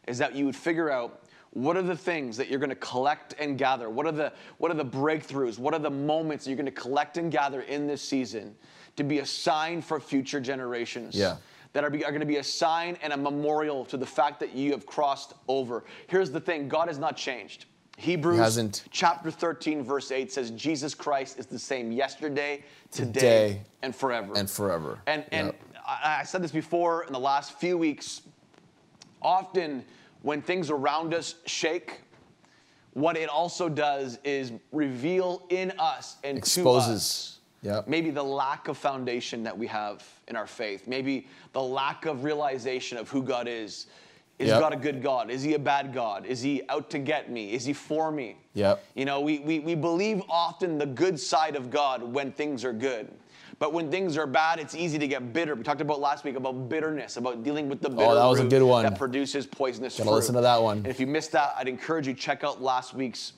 [0.08, 3.34] is that you would figure out what are the things that you're going to collect
[3.40, 3.90] and gather?
[3.90, 5.58] What are the what are the breakthroughs?
[5.60, 8.56] What are the moments that you're going to collect and gather in this season
[8.96, 11.16] to be a sign for future generations?
[11.16, 11.38] Yeah.
[11.74, 14.42] That are, be, are going to be a sign and a memorial to the fact
[14.42, 15.86] that you have crossed over.
[16.08, 17.66] Here's the thing God has not changed.
[17.98, 18.40] Hebrews
[18.90, 24.34] chapter 13, verse 8 says, Jesus Christ is the same yesterday, today, Today, and forever.
[24.36, 25.00] and forever.
[25.08, 25.62] And, and Yep.
[25.86, 28.22] I, I said this before in the last few weeks.
[29.22, 29.86] Often,
[30.24, 32.02] when things around us shake,
[32.94, 36.96] what it also does is reveal in us and to Exposes.
[36.96, 37.88] us Yep.
[37.88, 42.24] maybe the lack of foundation that we have in our faith, maybe the lack of
[42.24, 43.86] realization of who God is.
[44.40, 44.60] Is Yep.
[44.60, 45.30] God a good God?
[45.30, 46.26] Is he a bad God?
[46.26, 47.54] Is he out to get me?
[47.54, 48.38] Is he for me?
[48.56, 48.84] Yep.
[48.96, 52.74] You know, we, we, we believe often the good side of God when things are
[52.74, 53.08] good.
[53.62, 55.54] But when things are bad, it's easy to get bitter.
[55.54, 58.26] We talked about last week about bitterness, about dealing with the oh, bitter Oh, that
[58.26, 58.82] was a good one.
[58.82, 60.16] that produces poisonous Gotta fruit.
[60.16, 60.78] listen to that one.
[60.78, 63.34] And if you missed that, I'd encourage you to check out last week's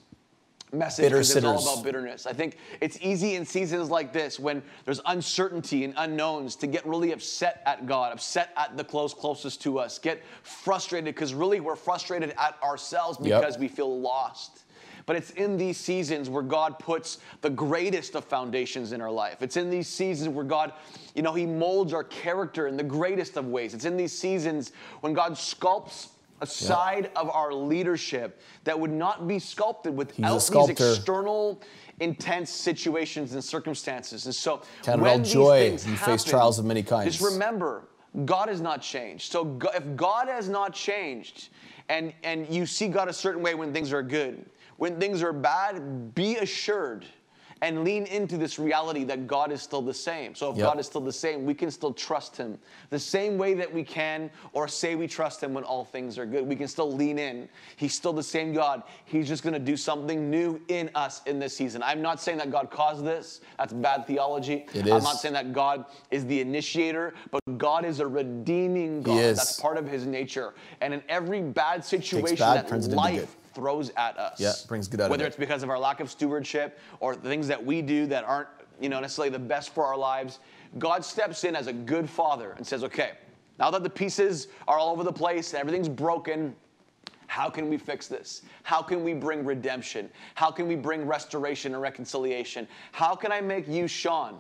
[0.71, 2.25] message Bitter it's all about bitterness.
[2.25, 6.85] I think it's easy in seasons like this when there's uncertainty and unknowns to get
[6.85, 11.59] really upset at God, upset at the close closest to us, get frustrated because really
[11.59, 13.41] we're frustrated at ourselves Yep.
[13.41, 14.62] because we feel lost.
[15.05, 19.41] But it's in these seasons where God puts the greatest of foundations in our life.
[19.41, 20.73] It's in these seasons where God,
[21.15, 23.73] you know, He molds our character in the greatest of ways.
[23.73, 26.09] It's in these seasons when God sculpts
[26.41, 31.61] a side of our leadership that would not be sculpted without these external,
[31.99, 34.25] intense situations and circumstances.
[34.25, 35.59] And so, Count when all these joy.
[35.69, 37.17] things You face trials of many kinds.
[37.17, 37.85] Just remember,
[38.25, 39.31] God has not changed.
[39.31, 41.49] So go- if God has not changed,
[41.89, 44.45] and and you see God a certain way when things are good,
[44.83, 47.05] when things are bad, be assured.
[47.61, 50.35] And lean into this reality that God is still the same.
[50.35, 50.67] So if Yep.
[50.67, 53.85] God is still the same, we can still trust Him the same way that we
[53.85, 56.45] can, or say we trust Him when all things are good.
[56.45, 57.47] We can still lean in.
[57.77, 58.83] He's still the same God.
[59.05, 61.81] He's just going to do something new in us in this season.
[61.81, 63.39] I'm not saying that God caused this.
[63.57, 64.65] That's bad theology.
[64.73, 69.19] It I'm not saying that God is the initiator, but God is a redeeming God.
[69.19, 69.37] is.
[69.37, 70.53] That's part of His nature.
[70.81, 73.37] And in every bad situation bad, that turns it into life.
[73.53, 75.27] Throws at us, Yeah, brings good out whether it.
[75.27, 78.89] it's because of our lack of stewardship or things that we do that aren't, you
[78.89, 80.39] know, necessarily the best for our lives,
[80.79, 83.11] God steps in as a good father and says, "Okay,
[83.59, 86.55] now that the pieces are all over the place and everything's broken."
[87.27, 88.43] How can we fix this?
[88.61, 90.11] How can we bring redemption?
[90.35, 92.67] How can we bring restoration and reconciliation?
[92.91, 94.37] How can I make you, Sean,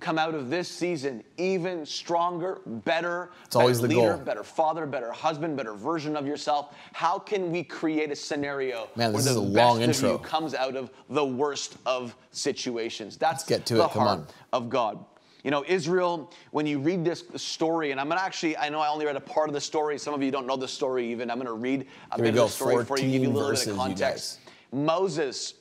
[0.00, 4.24] come out of this season even stronger, better, It's always better the leader, goal.
[4.24, 6.74] better father, better husband, better version of yourself?
[6.92, 10.12] How can we create a scenario Man, where the is a best long of intro.
[10.12, 13.16] you comes out of the worst of situations?
[13.16, 13.90] That's get to the it.
[13.90, 14.26] Come heart on.
[14.52, 15.04] of God.
[15.44, 18.88] You know, Israel, when you read this story, and I'm gonna actually, I know I
[18.88, 19.96] only read a part of the story.
[19.98, 21.30] Some of you don't know the story even.
[21.30, 23.50] I'm gonna read a Here bit of the story for you, give you a little
[23.52, 24.40] bit of context.
[24.72, 25.54] Moses,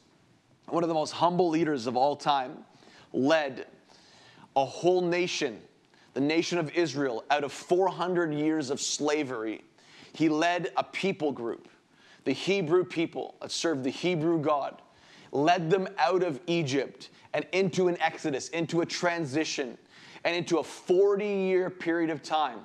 [0.68, 2.66] one of the most humble leaders of all time,
[3.14, 3.68] led
[4.58, 5.62] a whole nation,
[6.16, 9.62] the nation of Israel, out of 400 years of slavery.
[10.14, 11.70] He led a people group,
[12.26, 14.82] the Hebrew people that served the Hebrew God,
[15.32, 19.78] led them out of Egypt and into an exodus, into a transition,
[20.24, 22.62] and into a 40 year period of time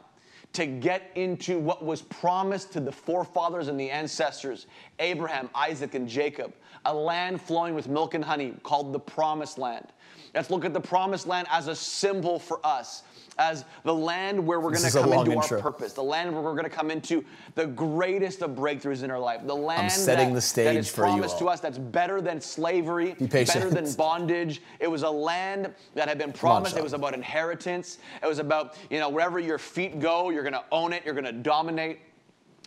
[0.54, 4.66] to get into what was promised to the forefathers and the ancestors
[4.98, 6.54] Abraham, Isaac, and Jacob,
[6.86, 9.88] a land flowing with milk and honey called the Promised Land.
[10.34, 13.02] Let's look at the Promised Land as a symbol for us,
[13.38, 15.56] as the land where we're going to come into intro.
[15.58, 17.22] our purpose, the land where we're going to come into
[17.54, 20.90] the greatest of breakthroughs in our life, the land setting that, the stage that is
[20.90, 24.62] for promised to us that's better than slavery, Be better than bondage.
[24.80, 26.76] It was a land that had been promised.
[26.76, 27.98] It was about inheritance.
[28.22, 31.14] It was about, you know, wherever your feet go, you're going to own it, you're
[31.14, 32.00] going to dominate.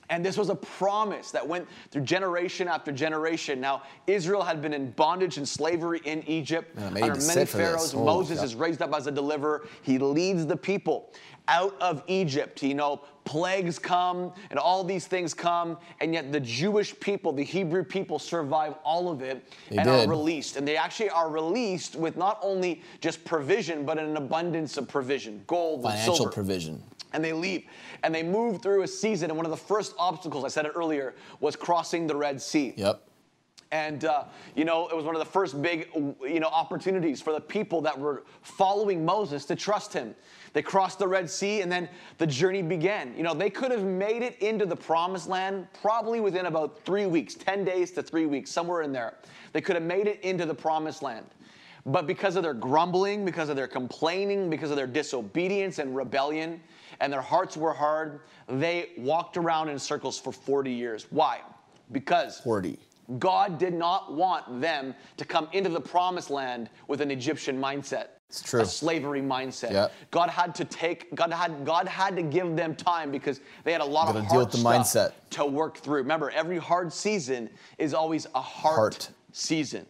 [0.10, 3.60] And this was a promise that went through generation after generation.
[3.60, 7.58] Now, Israel had been in bondage and slavery in Egypt I under many sit for
[7.58, 7.68] this.
[7.68, 7.92] pharaohs.
[7.92, 8.46] Holy Moses cow.
[8.46, 9.68] is raised up as a deliverer.
[9.82, 11.12] He leads the people
[11.48, 12.62] out of Egypt.
[12.64, 17.44] You know, plagues come and all these things come, and yet the Jewish people, the
[17.44, 20.08] Hebrew people, survive all of it They and did.
[20.08, 20.56] are released.
[20.58, 25.44] And they actually are released with not only just provision, but an abundance of provision
[25.48, 26.82] gold and Financial silver provision.
[27.16, 27.64] And they leave
[28.04, 30.74] and they move through a season and one of the first obstacles i said it
[30.76, 32.74] earlier was crossing the red sea.
[32.76, 33.02] Yep.
[33.72, 34.26] and uh,
[34.56, 35.88] you know it was one of the first big
[36.22, 40.14] you know opportunities for the people that were following moses to trust him.
[40.54, 43.14] They crossed the red sea and then the journey began.
[43.18, 47.08] You know they could have made it into the promised land probably within about three
[47.08, 49.16] weeks 10 days to three weeks somewhere in there.
[49.54, 51.26] They could have made it into the promised land.
[51.86, 56.60] But because of their grumbling, because of their complaining, because of their disobedience and rebellion,
[57.00, 61.08] and their hearts were hard, they walked around in circles for 40 years.
[61.10, 61.42] Why?
[61.92, 62.78] Because 40.
[63.20, 68.08] God did not want them to come into the promised land with an Egyptian mindset.
[68.30, 68.62] It's true.
[68.62, 69.72] A slavery mindset.
[69.72, 69.88] Yeah.
[70.10, 73.82] God had to take, God had, God had to give them time because they had
[73.82, 75.12] a lot of hard deal with the mindset.
[75.32, 75.98] to work through.
[75.98, 79.10] Remember, every hard season is always a heart, Heart.
[79.32, 79.86] season.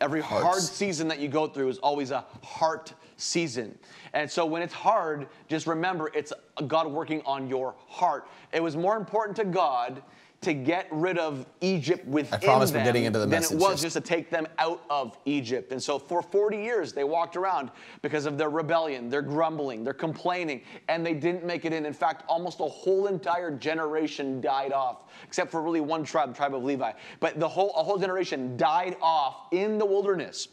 [0.00, 0.44] Every Hearts.
[0.44, 3.76] hard season that you go through is always a heart season.
[4.14, 6.32] And so when it's hard, just remember it's
[6.66, 8.28] God working on your heart.
[8.52, 10.02] It was more important to God
[10.42, 13.80] to get rid of Egypt within promise we're them getting into the than it was
[13.80, 15.70] just to take them out of Egypt.
[15.70, 17.70] And so for 40 years, they walked around
[18.02, 21.86] because of their rebellion, their grumbling, their complaining, and they didn't make it in.
[21.86, 26.36] In fact, almost a whole entire generation died off, except for really one tribe, the
[26.36, 26.92] tribe of Levi.
[27.20, 30.48] But the whole, a whole generation died off in the wilderness.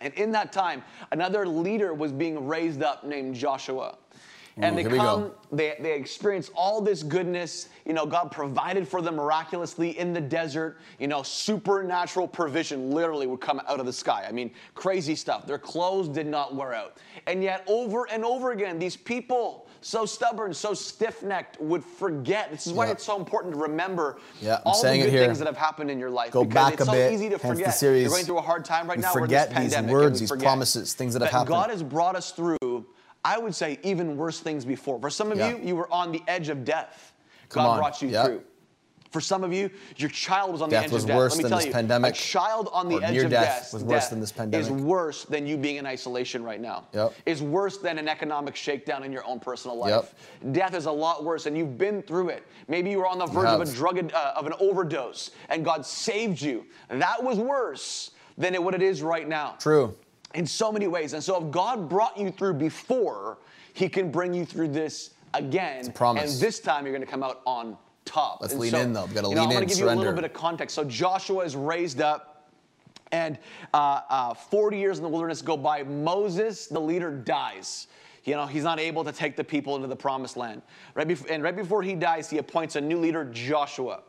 [0.00, 0.82] And in that time,
[1.12, 3.96] another leader was being raised up named Joshua.
[4.60, 5.04] Mm, and Ooh, they here we go.
[5.04, 7.68] come, they, they experience all this goodness.
[7.86, 10.78] You know, God provided for them miraculously in the desert.
[10.98, 14.24] You know, supernatural provision literally would come out of the sky.
[14.28, 15.46] I mean, crazy stuff.
[15.46, 16.98] Their clothes did not wear out.
[17.26, 22.50] And yet, over and over again, these people, so stubborn, so stiff necked, would forget.
[22.50, 22.92] This is why Yeah.
[22.92, 26.10] it's so important to remember Yeah, all the good things that have happened in your
[26.10, 26.32] life.
[26.32, 27.74] Go because back it's a so bit, easy to hence the forget.
[27.74, 28.02] series.
[28.02, 29.14] You're going through a hard time right We now.
[29.14, 31.48] We're forget this these pandemic, words, and these forget promises, things that have that happened.
[31.54, 32.84] God has brought us through,
[33.24, 34.98] I would say, even worse things before.
[35.00, 35.50] For some of Yeah.
[35.50, 37.12] you, you were on the edge of death.
[37.48, 37.78] Come God on.
[37.78, 38.24] brought you Yep.
[38.26, 38.42] through.
[39.10, 41.16] For some of you, your child was on Death the edge of death.
[41.16, 43.62] worse Let me than tell this you, pandemic, a child on the edge of death
[43.64, 44.64] death was worse death than this pandemic.
[44.66, 46.86] is worse than you being in isolation right now.
[46.92, 47.14] Yep.
[47.26, 50.14] Is worse than an economic shakedown in your own personal life.
[50.52, 52.44] Death is a lot worse, and you've been through it.
[52.68, 55.84] Maybe you were on the verge of a drug uh, of an overdose, and God
[55.84, 56.64] saved you.
[56.88, 59.96] That was worse than it, what it is right now True.
[60.34, 61.12] In so many ways.
[61.12, 63.38] And so if God brought you through before,
[63.72, 65.90] he can bring you through this again.
[66.32, 68.40] And this time you're going to come out on top.
[68.40, 69.04] Let's And lean in, though.
[69.04, 70.74] We've gotta you know, lean I'm going to give you a little bit of context.
[70.74, 72.26] So Joshua is raised up.
[73.12, 73.38] And
[73.74, 75.82] uh, uh, 40 years in the wilderness go by.
[75.82, 77.88] Moses, the leader, dies.
[78.24, 80.62] You know, he's not able to take the people into the promised land.
[80.94, 84.02] Right bef- and right before he dies, he appoints a new leader, Joshua.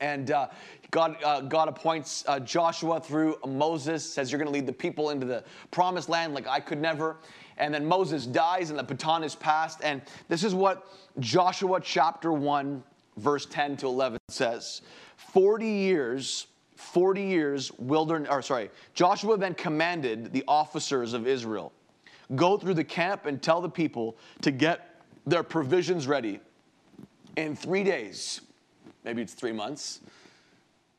[0.00, 0.48] And uh,
[0.90, 5.10] God, uh, God appoints uh, Joshua through Moses, says, You're going to lead the people
[5.10, 7.16] into the promised land like I could never.
[7.58, 9.80] And then Moses dies, and the baton is passed.
[9.82, 10.86] And this is what
[11.18, 12.82] Joshua chapter 1,
[13.16, 14.82] verse 10 to 11 says
[15.16, 16.46] 40 years.
[16.76, 21.72] 40 years wilderness, or sorry, Joshua then commanded the officers of Israel
[22.34, 26.40] go through the camp and tell the people to get their provisions ready.
[27.36, 28.40] In three days,
[29.04, 30.00] maybe it's three months.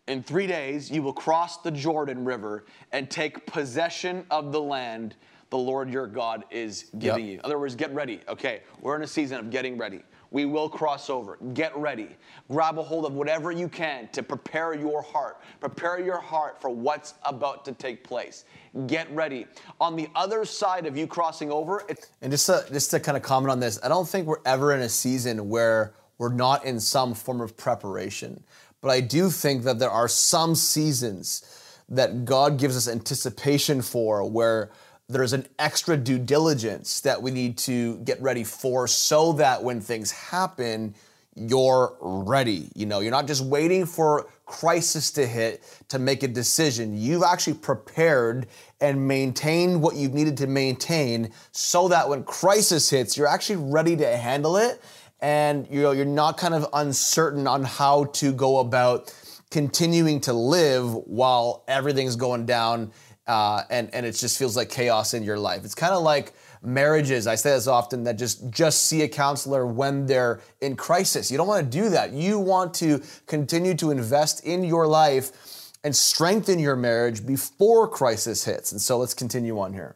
[0.08, 5.15] In three days, you will cross the Jordan River and take possession of the land
[5.50, 7.32] the Lord your God is giving Yep.
[7.32, 7.39] you.
[7.39, 8.22] In other words, get ready.
[8.28, 10.04] Okay, we're in a season of getting ready.
[10.30, 11.38] We will cross over.
[11.54, 12.10] Get ready.
[12.52, 15.39] Grab a hold of whatever you can to prepare your heart.
[15.62, 18.43] Prepare your heart for what's about to take place.
[18.88, 19.48] Get ready.
[19.80, 23.15] On the other side of you crossing over, it's And just to, just to kind
[23.15, 26.65] of comment on this, I don't think we're ever in a season where we're not
[26.65, 28.43] in some form of preparation.
[28.81, 31.43] But I do think that there are some seasons
[31.89, 34.71] that God gives us anticipation for where
[35.09, 39.79] there's an extra due diligence that we need to get ready for so that when
[39.79, 40.93] things happen,
[41.35, 42.67] you're ready.
[42.75, 46.97] You know, you're not just waiting for crisis to hit to make a decision.
[46.97, 48.47] You've actually prepared
[48.81, 53.95] and maintained what you've needed to maintain so that when crisis hits, you're actually ready
[53.97, 54.81] to handle it
[55.19, 59.13] and you know you're not kind of uncertain on how to go about
[59.49, 62.91] continuing to live while everything's going down
[63.27, 65.65] uh, and and it just feels like chaos in your life.
[65.65, 67.27] It's kind of like marriages.
[67.27, 71.30] I say this often that just just see a counselor when they're in crisis.
[71.30, 72.13] You don't want to do that.
[72.13, 78.45] You want to continue to invest in your life and strengthen your marriage before crisis
[78.45, 78.71] hits.
[78.71, 79.95] And so let's continue on here.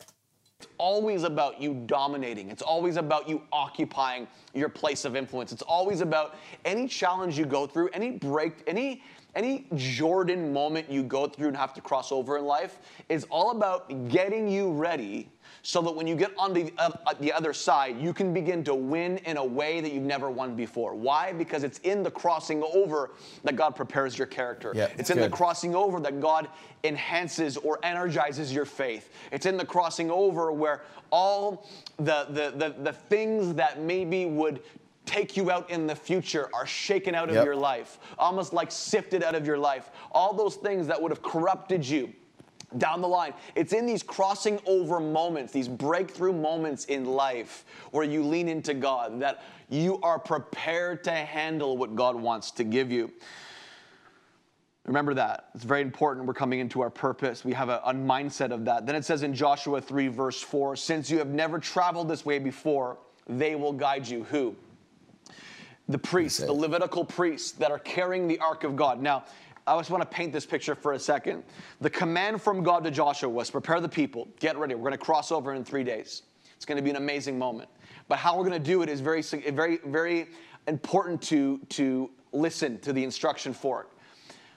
[0.82, 2.50] Always about you dominating.
[2.50, 5.52] It's always about you occupying your place of influence.
[5.52, 9.04] It's always about any challenge you go through, any break, any
[9.36, 13.52] any Jordan moment you go through and have to cross over in life is all
[13.52, 15.30] about getting you ready
[15.64, 18.74] so that when you get on the, uh, the other side, you can begin to
[18.74, 20.96] win in a way that you've never won before.
[20.96, 21.34] Why?
[21.34, 23.12] Because it's in the crossing over
[23.44, 24.74] that God prepares your character.
[24.76, 26.48] Yeah, it's in the crossing over that God
[26.84, 29.10] enhances or energizes your faith.
[29.32, 34.62] It's in the crossing over where all the, the, the, the things that maybe would
[35.06, 37.46] take you out in the future are shaken out of Yep.
[37.46, 39.92] your life, almost like sifted out of your life.
[40.12, 42.14] All those things that would have corrupted you
[42.78, 43.34] down the line.
[43.56, 48.74] It's in these crossing over moments, these breakthrough moments in life where you lean into
[48.74, 53.12] God that you are prepared to handle what God wants to give you.
[54.86, 55.50] Remember that.
[55.54, 56.26] It's very important.
[56.26, 57.46] We're coming into our purpose.
[57.46, 58.86] We have a, a mindset of that.
[58.86, 62.40] Then it says in Joshua 3, verse 4 Since you have never traveled this way
[62.40, 64.24] before, they will guide you.
[64.26, 64.56] Who?
[65.88, 66.52] The priests, the.
[66.52, 69.02] Levitical priests that are carrying the ark of God.
[69.02, 69.26] Now,
[69.68, 71.44] I just want to paint this picture for a second.
[71.82, 74.76] The command from God to Joshua was prepare the people, get ready.
[74.76, 76.24] We're going to cross over in three days.
[76.56, 77.70] It's going to be an amazing moment.
[78.08, 80.28] But how we're going to do it is very, very, very
[80.68, 83.88] important to, to listen to the instruction for it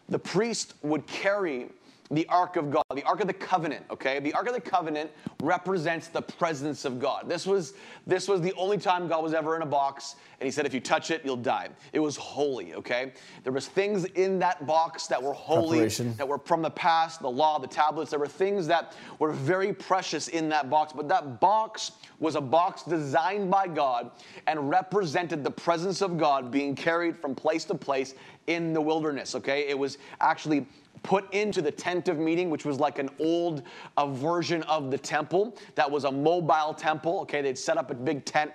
[0.09, 1.69] the priest would carry
[2.14, 4.20] the Ark of God, the Ark of the Covenant, okay?
[4.20, 5.11] The Ark of the Covenant
[5.42, 7.29] represents the presence of God.
[7.29, 7.74] This was,
[8.07, 10.74] this was the only time God was ever in a box, and he said, if
[10.74, 11.68] you touch it, you'll die.
[11.92, 13.12] It was holy, okay?
[13.42, 17.31] There was things in that box that were holy, that were from the past, the
[17.31, 18.10] law, the tablets.
[18.10, 22.40] There were things that were very precious in that box, but that box was a
[22.40, 24.10] box designed by God
[24.46, 28.15] and represented the presence of God being carried from place to place
[28.46, 29.69] in the wilderness, okay?
[29.69, 30.67] It was actually
[31.05, 33.63] put into the tent of meeting, which was like an old
[33.96, 37.21] uh, version of the temple that was a mobile temple.
[37.21, 38.50] Okay, they'd set up a big tent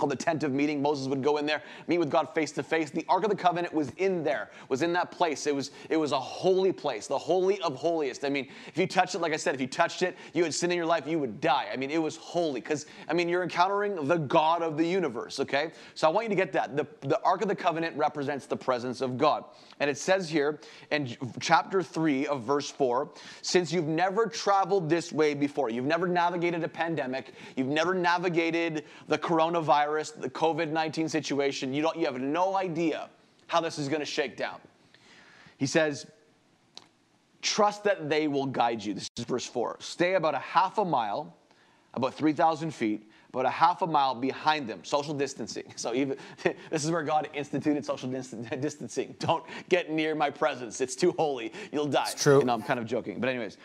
[0.00, 0.82] called the tent of meeting.
[0.82, 2.90] Moses would go in there, meet with God face to face.
[2.90, 5.46] The Ark of the Covenant was in there, was in that place.
[5.46, 8.24] It was, it was a holy place, the holy of holiest.
[8.24, 10.54] I mean, if you touched it, like I said, if you touched it, you had
[10.54, 11.68] sin in your life, you would die.
[11.72, 15.38] I mean, it was holy because, I mean, you're encountering the God of the universe,
[15.40, 15.70] okay?
[15.94, 16.76] So I want you to get that.
[16.76, 19.44] The, the Ark of the Covenant represents the presence of God.
[19.80, 23.10] And it says here in chapter 3 of verse 4
[23.42, 28.84] since you've never traveled this way before, you've never navigated a pandemic, you've never navigated
[29.08, 33.08] the coronavirus virus, the COVID 19 situation, you, don't, you have no idea
[33.48, 34.60] how this is going to shake down.
[35.58, 36.06] He says,
[37.42, 38.94] Trust that they will guide you.
[38.94, 39.78] This is verse 4.
[39.80, 41.34] Stay about a half a mile,
[41.94, 45.64] about 3,000 feet, about a half a mile behind them, social distancing.
[45.76, 46.18] So even
[46.70, 48.10] this is where God instituted social
[48.60, 49.16] distancing.
[49.18, 51.52] Don't get near my presence; it's too holy.
[51.72, 52.08] You'll die.
[52.12, 52.40] It's true.
[52.40, 53.56] You know, I'm kind of joking, but anyways,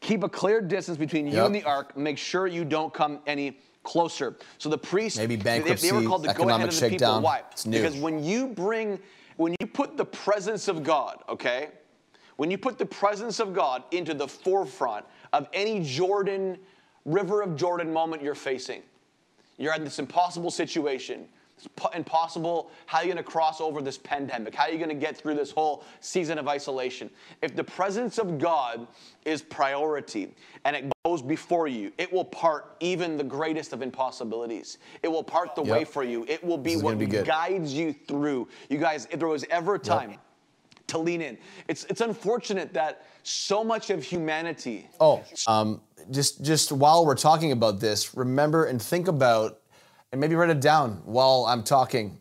[0.00, 1.46] keep a clear distance between you yep.
[1.46, 1.96] and the ark.
[1.96, 4.36] Make sure you don't come any closer.
[4.58, 7.20] So the priests, maybe bankruptcy, they, they were called to go ahead of the people.
[7.20, 7.42] Why?
[7.70, 8.98] Because when you bring,
[9.36, 11.68] when you put the presence of God, okay,
[12.36, 16.58] when you put the presence of God into the forefront of any Jordan,
[17.04, 18.82] River of Jordan moment you're facing,
[19.56, 21.28] you're in this impossible situation.
[21.56, 22.70] It's impossible.
[22.86, 24.54] How are you going to cross over this pandemic?
[24.54, 27.10] How are you going to get through this whole season of isolation?
[27.42, 28.86] If the presence of God
[29.24, 30.34] is priority
[30.64, 34.78] and it goes before you, it will part even the greatest of impossibilities.
[35.02, 35.72] It will part the yep.
[35.72, 36.24] way for you.
[36.28, 38.48] It will be what be guides you through.
[38.68, 40.20] You guys, if there was ever a time, yep
[40.86, 41.38] to lean in.
[41.68, 44.88] It's it's unfortunate that so much of humanity.
[45.00, 45.80] Oh, um,
[46.10, 49.60] just just while we're talking about this, remember and think about
[50.14, 52.18] and maybe write it down while I'm talking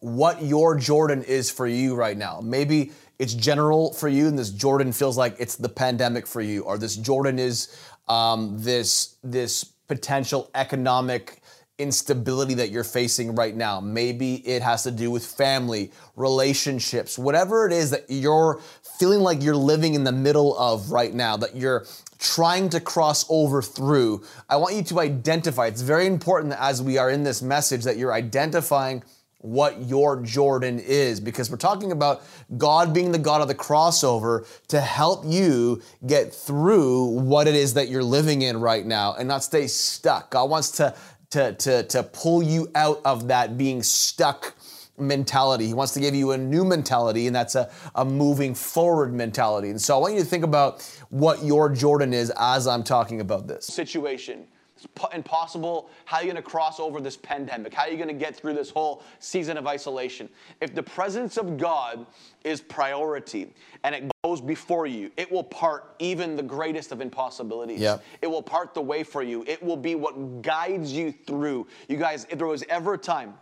[0.00, 2.40] what your Jordan is for you right now.
[2.42, 6.62] Maybe it's general for you, and this Jordan feels like it's the pandemic for you,
[6.62, 7.78] or this Jordan is
[8.08, 11.42] um, this this potential economic
[11.78, 13.78] instability that you're facing right now.
[13.78, 18.62] Maybe it has to do with family, relationships, whatever it is that you're
[18.98, 21.84] feeling like you're living in the middle of right now, that you're
[22.18, 24.24] trying to cross over through.
[24.48, 25.66] I want you to identify.
[25.66, 29.02] It's very important as we are in this message that you're identifying
[29.38, 32.22] what your Jordan is because we're talking about
[32.56, 37.74] God being the God of the crossover to help you get through what it is
[37.74, 40.30] that you're living in right now and not stay stuck.
[40.32, 40.94] God wants to
[41.30, 44.55] to, to, to pull you out of that being stuck
[44.98, 45.66] mentality.
[45.66, 49.70] He wants to give you a new mentality, and that's a, a moving forward mentality.
[49.70, 53.20] And so I want you to think about what your Jordan is as I'm talking
[53.20, 55.88] about this situation It's impossible.
[56.04, 57.72] How are you going to cross over this pandemic?
[57.72, 60.28] How are you going to get through this whole season of isolation?
[60.60, 62.06] If the presence of God
[62.44, 67.80] is priority and it goes before you, it will part even the greatest of impossibilities.
[67.80, 68.04] Yep.
[68.20, 69.44] It will part the way for you.
[69.46, 71.66] It will be what guides you through.
[71.88, 73.34] You guys, if there was ever a time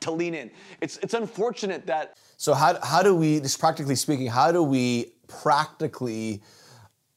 [0.00, 2.16] to lean in, it's it's unfortunate that.
[2.36, 6.42] So how how do we, just practically speaking, how do we practically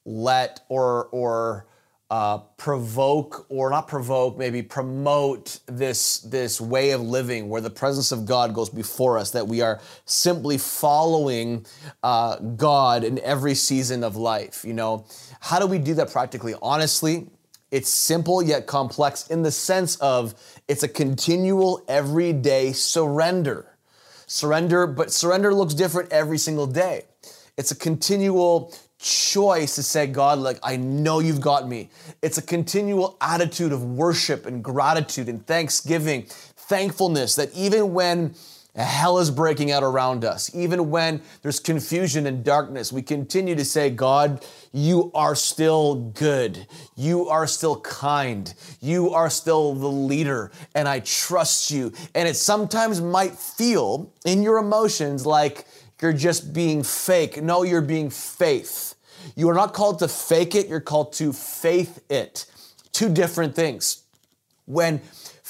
[0.06, 1.68] let or or
[2.10, 8.12] uh, provoke or not provoke, maybe promote this this way of living where the presence
[8.12, 11.66] of God goes before us, that we are simply following
[12.04, 14.64] uh, God in every season of life.
[14.64, 15.06] You know,
[15.40, 16.54] how do we do that practically?
[16.62, 17.30] Honestly,
[17.74, 20.36] it's simple yet complex in the sense of
[20.68, 23.66] it's a continual, everyday surrender.
[24.28, 27.06] Surrender, but surrender looks different every single day.
[27.58, 31.90] It's a continual choice to say, God, like, I know you've got me.
[32.22, 38.36] It's a continual attitude of worship and gratitude and thanksgiving, thankfulness that even when
[38.76, 43.66] hell is breaking out around us, even when there's confusion and darkness, we continue to
[43.66, 46.66] say, God, you are still good.
[46.96, 48.52] You are still kind.
[48.82, 51.94] You are still the leader, and I trust you.
[52.16, 55.66] And it sometimes might feel in your emotions like,
[56.02, 57.42] you're just being fake.
[57.42, 58.96] No, you're being faith.
[59.38, 62.46] You are not called to fake it, you're called to faith it.
[62.92, 64.04] Two different things.
[64.66, 65.00] When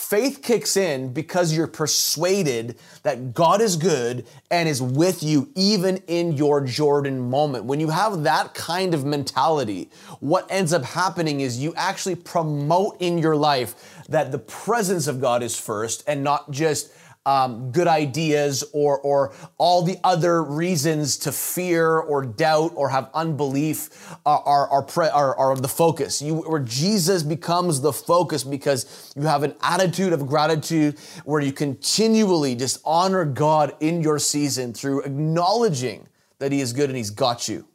[0.03, 5.97] faith kicks in because you're persuaded that God is good and is with you even
[6.07, 7.65] in your Jordan moment.
[7.65, 9.89] When you have that kind of mentality,
[10.19, 15.21] what ends up happening is you actually promote in your life that the presence of
[15.21, 16.91] God is first and not just
[17.25, 23.09] um, good ideas or, or all the other reasons to fear or doubt or have
[23.13, 26.21] unbelief are, are, are, pre, are, are the focus.
[26.21, 31.53] You, where Jesus becomes the focus because you have an attitude of gratitude where you
[31.53, 36.07] continually just honor God in your season through acknowledging
[36.39, 37.65] that He is good and He's got you.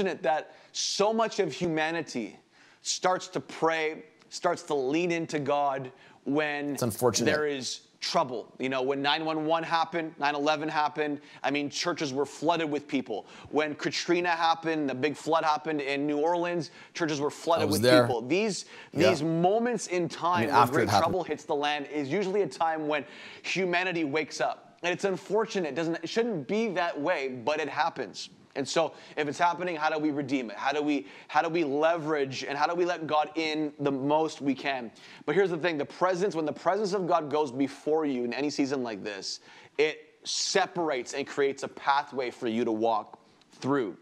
[0.00, 2.38] Isn't it That so much of humanity
[2.80, 5.92] starts to pray, starts to lean into God
[6.24, 7.26] when it's unfortunate.
[7.26, 8.52] there is trouble.
[8.58, 13.26] You know, when 911 happened, 9/11 happened, I mean, churches were flooded with people.
[13.50, 18.02] When Katrina happened, the big flood happened in New Orleans, churches were flooded with there.
[18.02, 18.20] people.
[18.20, 19.08] These Yeah.
[19.08, 22.42] these moments in time I mean, where after great trouble hits the land is usually
[22.42, 23.04] a time when
[23.42, 24.76] humanity wakes up.
[24.82, 25.68] And it's unfortunate.
[25.68, 28.30] It doesn't it shouldn't be that way, but it happens.
[28.54, 30.56] And so if it's happening, how do we redeem it?
[30.56, 33.92] How do we how do we leverage and how do we let God in the
[33.92, 34.90] most we can?
[35.24, 38.32] But here's the thing, the presence when the presence of God goes before you in
[38.32, 39.40] any season like this,
[39.78, 43.18] it separates and creates a pathway for you to walk
[43.52, 43.96] through.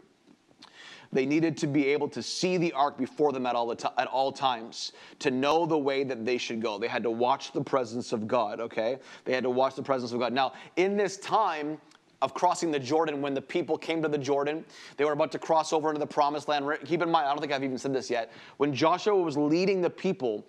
[1.13, 3.89] They needed to be able to see the ark before them at all, the ti-
[3.97, 6.77] at all times, to know the way that they should go.
[6.77, 8.97] They had to watch the presence of God, okay?
[9.25, 10.31] They had to watch the presence of God.
[10.31, 11.79] Now, in this time,
[12.21, 14.63] of crossing the Jordan, when the people came to the Jordan,
[14.97, 16.65] they were about to cross over into the promised land.
[16.85, 18.31] Keep in mind, I don't think I've even said this yet.
[18.57, 20.45] When Joshua was leading the people,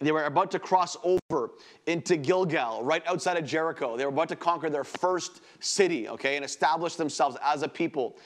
[0.00, 1.52] they were about to cross over
[1.86, 3.96] into Gilgal, right outside of Jericho.
[3.96, 8.16] They were about to conquer their first city, okay, and establish themselves as a people.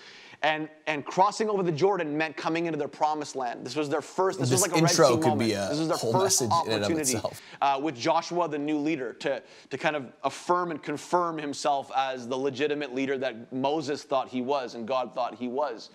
[0.40, 3.66] And, and crossing over the Jordan meant coming into their promised land.
[3.66, 4.38] This was their first.
[4.38, 5.40] This, This was like a Red intro Sea could moment.
[5.40, 7.42] be a this was their whole first message in and of opportunity itself.
[7.60, 12.28] uh, with Joshua, the new leader, to, to kind of affirm and confirm himself as
[12.28, 15.90] the legitimate leader that Moses thought he was and God thought he was.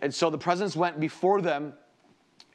[0.00, 1.72] And so the presence went before them.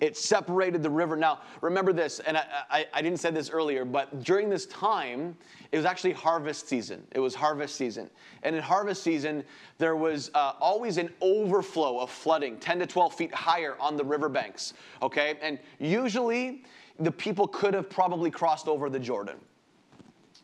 [0.03, 1.15] It separated the river.
[1.15, 5.37] Now, remember this, and I, I, I didn't say this earlier, but during this time,
[5.71, 7.07] it was actually harvest season.
[7.13, 8.09] It was harvest season.
[8.43, 9.45] And in harvest season,
[9.77, 14.03] there was uh, always an overflow of flooding, 10 to 12 feet higher on the
[14.03, 15.35] riverbanks, okay?
[15.41, 16.65] And usually,
[16.99, 19.37] the people could have probably crossed over the Jordan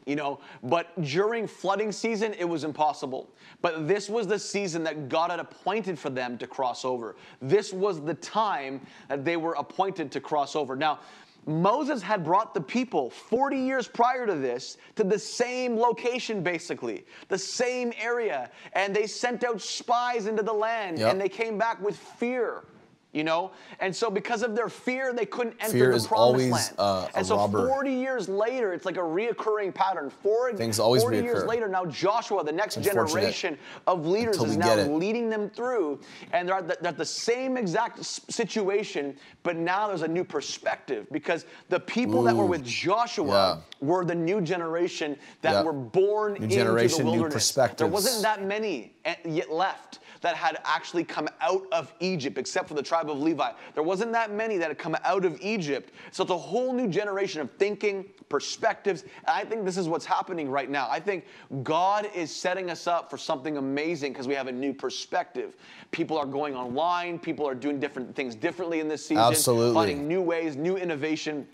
[0.06, 3.30] you know but during flooding season it was impossible.
[3.62, 7.16] But this was the season that god had appointed for them to cross over.
[7.42, 10.76] This was the time that they were appointed to cross over.
[10.76, 11.00] Now
[11.48, 17.06] moses had brought the people 40 years prior to this to the same location basically
[17.30, 21.12] the same area and they sent out spies into the land Yep.
[21.12, 22.66] and they came back with fear
[23.12, 23.52] you know?
[23.80, 26.74] And so because of their fear they couldn't enter Fear the is promised always, land.
[26.78, 27.68] uh, a and so robber.
[27.68, 30.10] 40 years later it's like a reoccurring pattern.
[30.10, 33.58] Four, Things always 40 years later now joshua the next generation
[33.88, 36.00] of leaders is now leading them through
[36.34, 40.24] and they're at, the, they're at the same exact situation but now there's a new
[40.24, 45.62] perspective because the people that were with joshua were the new generation that Yeah.
[45.64, 47.34] were born New into generation, the new wilderness.
[47.34, 47.78] Perspectives.
[47.80, 52.68] there wasn't that many eh, yet left that had actually come out of Egypt, except
[52.68, 53.52] for the tribe of Levi.
[53.74, 55.94] There wasn't that many that had come out of Egypt.
[56.12, 59.04] So it's a whole new generation of thinking, perspectives.
[59.04, 60.88] And I think this is what's happening right now.
[60.90, 61.26] I think
[61.64, 65.56] God is setting us up for something amazing because we have a new perspective.
[65.92, 69.74] People are going online, people are doing different things differently in this season, Absolutely.
[69.74, 71.48] finding new ways, new innovation.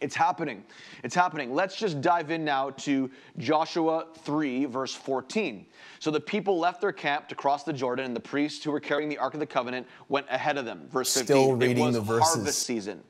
[0.00, 0.64] It's happening.
[1.02, 1.54] It's happening.
[1.54, 5.66] Let's just dive in now to Joshua 3, verse 14.
[5.98, 8.80] So the people left their camp to cross the Jordan, and the priests who were
[8.80, 10.88] carrying the Ark of the Covenant went ahead of them.
[10.90, 11.26] Verse 15.
[11.26, 12.34] Still it reading was the verses.
[12.34, 13.02] harvest season,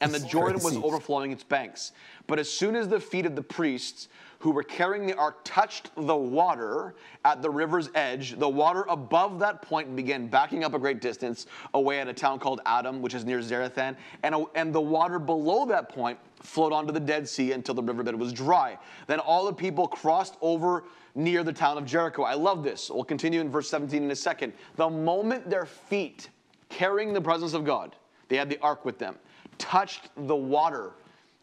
[0.00, 1.92] and the That's Jordan was overflowing its banks.
[2.26, 4.08] But as soon as the feet of the priests
[4.40, 6.94] who were carrying the ark touched the water
[7.26, 11.46] at the river's edge, the water above that point began backing up a great distance
[11.74, 15.66] away at a town called Adam, which is near Zarethan, and, and the water below
[15.66, 18.78] that point flowed onto the Dead Sea until the riverbed was dry.
[19.06, 20.84] Then all the people crossed over
[21.14, 22.22] near the town of Jericho.
[22.22, 22.90] I love this.
[22.90, 24.54] We'll continue in verse 17 in a second.
[24.76, 26.30] The moment their feet,
[26.70, 27.94] carrying the presence of God,
[28.28, 29.16] they had the ark with them,
[29.58, 30.92] touched the water,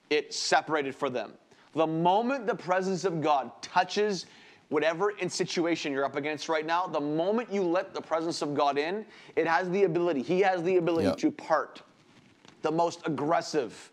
[0.10, 1.34] it separated for them.
[1.78, 4.26] The moment the presence of God touches
[4.70, 8.56] whatever in situation you're up against right now, the moment you let the presence of
[8.56, 9.06] God in,
[9.36, 11.18] it has the ability, He has the ability Yep.
[11.18, 11.84] to part
[12.64, 13.92] the most aggressive,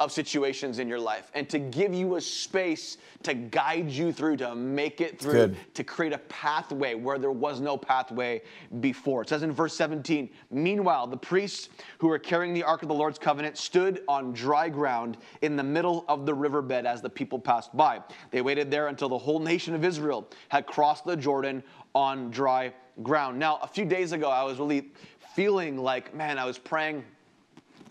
[0.00, 4.36] of situations in your life and to give you a space to guide you through,
[4.36, 5.74] to make it through, Good.
[5.74, 8.42] to create a pathway where there was no pathway
[8.80, 9.22] before.
[9.22, 11.68] It says in verse 17, Meanwhile, the priests
[11.98, 15.62] who were carrying the Ark of the Lord's covenant stood on dry ground in the
[15.62, 18.00] middle of the riverbed as the people passed by.
[18.32, 21.62] They waited there until the whole nation of Israel had crossed the Jordan
[21.94, 22.72] on dry
[23.02, 23.38] ground.
[23.38, 24.90] Now, a few days ago, I was really
[25.34, 27.04] feeling like, man, I was praying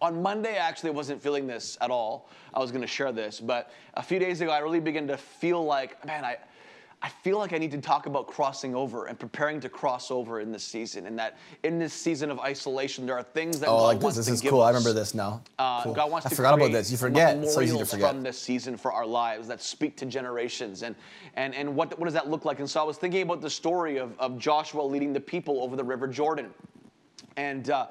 [0.03, 2.29] on Monday, I actually wasn't feeling this at all.
[2.53, 5.15] I was going to share this, but a few days ago, I really began to
[5.15, 6.35] feel like, man, I,
[7.01, 10.41] I feel like I need to talk about crossing over and preparing to cross over
[10.41, 11.05] in this season.
[11.07, 14.03] And that in this season of isolation, there are things that Oh, God like this.
[14.03, 14.61] wants This to is cool.
[14.61, 15.41] I remember this now.
[15.57, 15.93] Uh, Cool.
[15.93, 16.91] God wants I to forgot about this.
[16.91, 17.37] You forget.
[17.37, 18.09] It's so easy to memorials forget.
[18.11, 20.83] from this season for our lives that speak to generations.
[20.83, 20.95] And
[21.35, 22.59] and and what what does that look like?
[22.59, 25.77] And so I was thinking about the story of, of Joshua leading the people over
[25.77, 26.53] the River Jordan,
[27.37, 27.69] and.
[27.69, 27.87] Uh,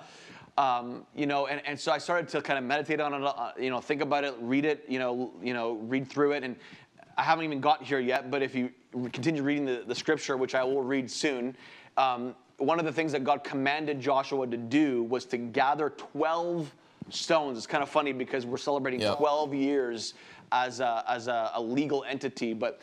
[0.59, 3.53] um, you know, and, and so I started to kind of meditate on it, uh,
[3.59, 6.57] you know, think about it, read it, you know, you know, read through it, and
[7.17, 8.31] I haven't even got here yet.
[8.31, 8.71] But if you
[9.13, 11.57] continue reading the, the scripture, which I will read soon,
[11.97, 16.73] um, one of the things that God commanded Joshua to do was to gather twelve
[17.09, 17.59] stones.
[17.59, 19.15] It's kind of funny because we're celebrating Yeah.
[19.17, 20.15] 12 years
[20.53, 22.81] as a, as a, a legal entity, but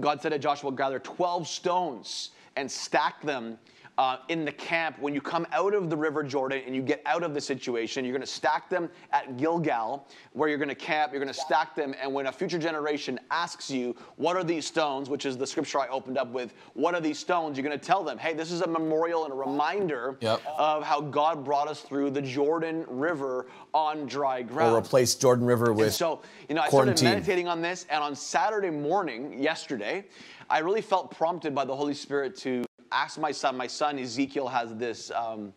[0.00, 3.58] God said to Joshua, gather 12 stones and stack them
[3.98, 7.00] uh, in the camp when you come out of the River Jordan and you get
[7.06, 8.04] out of the situation.
[8.04, 11.12] You're going to stack them at Gilgal, where you're going to camp.
[11.12, 14.66] You're going to stack them, and when a future generation asks you, "What are these
[14.66, 17.78] stones?" which is the scripture I opened up with, "What are these stones?" You're going
[17.78, 20.42] to tell them, "Hey, this is a memorial and a reminder Yep.
[20.58, 25.46] of how God brought us through the Jordan River on dry ground." Or replace Jordan
[25.46, 26.96] River with And so, you know, I quarantine.
[26.98, 30.04] started meditating on this, and on Saturday morning, yesterday,
[30.50, 32.64] I really felt prompted by the Holy Spirit to
[32.96, 33.56] ask my son.
[33.56, 35.10] My son Ezekiel has this.
[35.10, 35.52] Um,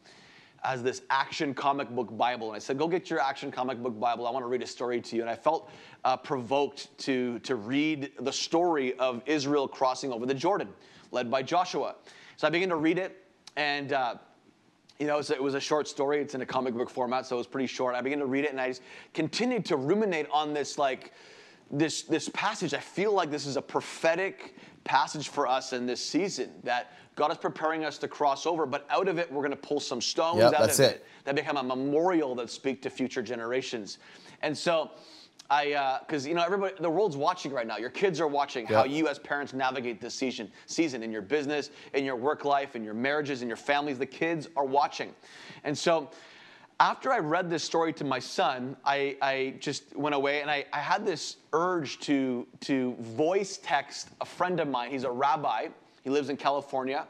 [0.62, 3.98] has this action comic book Bible, and I said, "Go get your action comic book
[3.98, 4.28] Bible.
[4.28, 5.72] I want to read a story to you." And I felt
[6.04, 10.68] uh, provoked to to read the story of Israel crossing over the Jordan,
[11.12, 11.96] led by Joshua.
[12.36, 13.24] So I began to read it,
[13.56, 14.16] and uh,
[15.00, 16.20] you know, it's a- it was a short story.
[16.20, 17.96] It's in a comic book format, so it was pretty short.
[17.96, 18.82] I began to read it, and I just
[19.14, 21.14] continued to ruminate on this, like,
[21.72, 22.74] this this passage.
[22.74, 27.32] I feel like this is a prophetic passage for us in this season that God
[27.34, 30.00] is preparing us to cross over, but out of it, we're going to pull some
[30.00, 30.96] stones Yep, out that's of it.
[30.96, 34.00] it that become a memorial that speak to future generations.
[34.42, 34.92] And so.
[35.52, 37.78] I, uh, because you know, everybody, the world's watching right now.
[37.78, 40.52] Your kids are watching how you, as parents, navigate this season.
[40.68, 43.98] Season in your business, in your work life, in your marriages, in your families.
[43.98, 45.12] The kids are watching,
[45.64, 46.12] and so
[46.80, 50.66] after I read this story to my son, I, I just went away and I,
[50.72, 54.92] I had this urge to to voice text a friend of mine.
[54.92, 55.70] He's a rabbi.
[56.04, 57.06] He lives in California.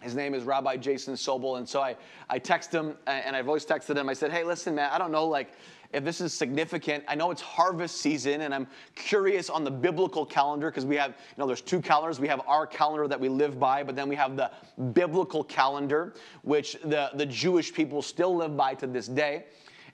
[0.00, 1.58] His name is Rabbi Jason Sobel.
[1.58, 1.96] And so I,
[2.28, 4.08] I texted him and I voice texted him.
[4.08, 5.52] I said, hey, listen, man, I don't know like
[5.92, 7.04] if this is significant.
[7.06, 8.66] I know it's harvest season and I'm
[8.96, 12.18] curious on the biblical calendar because we have, you know, there's two calendars.
[12.18, 14.50] We have our calendar that we live by, but then we have the
[14.92, 19.44] biblical calendar, which the, the Jewish people still live by to this day.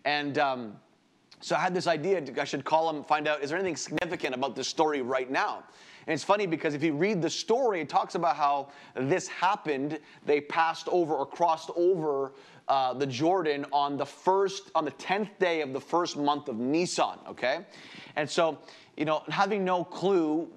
[0.04, 0.76] And, um,
[1.40, 4.34] so I had this idea, I should call him, find out, is there anything significant
[4.34, 5.62] about this story right now?
[6.08, 10.00] And it's funny because if you read the story, it talks about how this happened.
[10.24, 12.32] They passed over or crossed over
[12.66, 16.56] uh, the Jordan on the first, on the 10th day of the first month of
[16.56, 17.58] Nisan, okay?
[18.16, 18.56] And so,
[18.96, 20.48] you know, having no clue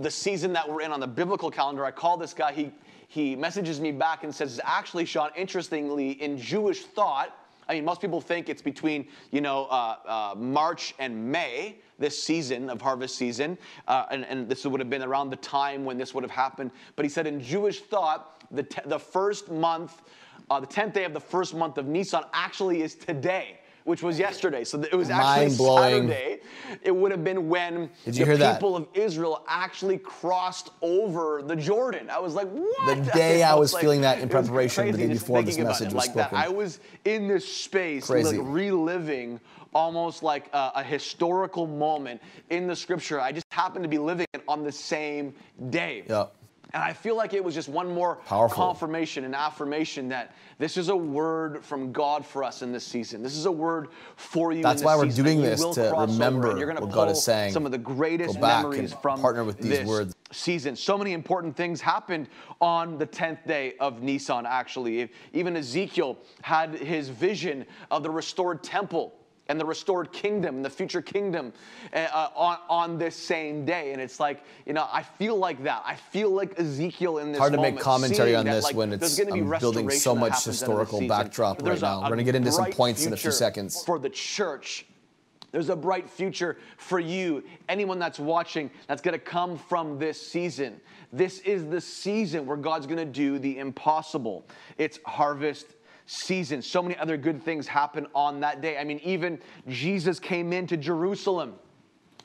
[0.00, 2.72] the season that we're in on the biblical calendar, I call this guy, he,
[3.06, 7.37] he messages me back and says, actually, Sean, interestingly, in Jewish thought,
[7.68, 12.22] I mean, most people think it's between, you know, uh, uh, March and May, this
[12.22, 13.58] season of harvest season,
[13.88, 16.70] uh, and, and this would have been around the time when this would have happened.
[16.96, 20.02] But he said in Jewish thought, the, te- the first month,
[20.48, 23.58] uh, the 10th day of the first month of Nisan actually is today,
[23.88, 24.64] which was yesterday.
[24.64, 26.08] So it was actually Mind-blowing.
[26.08, 26.40] Saturday.
[26.82, 28.56] It would have been when Did you the hear that?
[28.56, 32.10] people of Israel actually crossed over the Jordan.
[32.10, 33.04] I was like, what?
[33.06, 36.06] The day I was like- feeling that in preparation, the day before this message was
[36.06, 36.28] like that.
[36.28, 36.38] spoken.
[36.38, 39.40] I was in this space, like reliving
[39.74, 42.20] almost like a, a historical moment
[42.50, 43.20] in the scripture.
[43.20, 45.34] I just happened to be living it on the same
[45.70, 46.04] day.
[46.08, 46.34] Yep.
[46.74, 48.56] And I feel like it was just one more Powerful.
[48.56, 53.22] confirmation and affirmation that this is a word from God for us in this season.
[53.22, 54.62] This is a word for you.
[54.62, 57.22] That's in this why we're season, doing this, to remember you're gonna what God is
[57.22, 57.52] saying.
[57.54, 60.14] Some of the greatest memories from partner with these this words.
[60.30, 60.76] season.
[60.76, 62.28] So many important things happened
[62.60, 65.00] on the 10th day of Nisan, actually.
[65.00, 69.14] If- Even Ezekiel had his vision of the restored temple
[69.48, 71.52] and the restored kingdom and the future kingdom
[71.92, 73.92] uh, uh, on, on this same day.
[73.92, 75.82] And it's like, you know, I feel like that.
[75.86, 77.76] I feel like Ezekiel in this Hard to moment.
[77.76, 80.38] make commentary on that, this like, when it's be I'm building so much happens out
[80.38, 82.02] of this historical backdrop right a- now.
[82.02, 83.82] We're gonna get into some points in a few seconds.
[83.84, 84.84] For the church
[85.50, 90.78] There's a bright future for you, anyone that's watching, that's gonna come from this season.
[91.10, 94.46] This is the season where God's gonna do the impossible.
[94.76, 95.66] It's harvest
[96.08, 96.62] season.
[96.62, 98.78] So many other good things happen on that day.
[98.78, 99.38] I mean, even
[99.68, 101.54] Jesus came into Jerusalem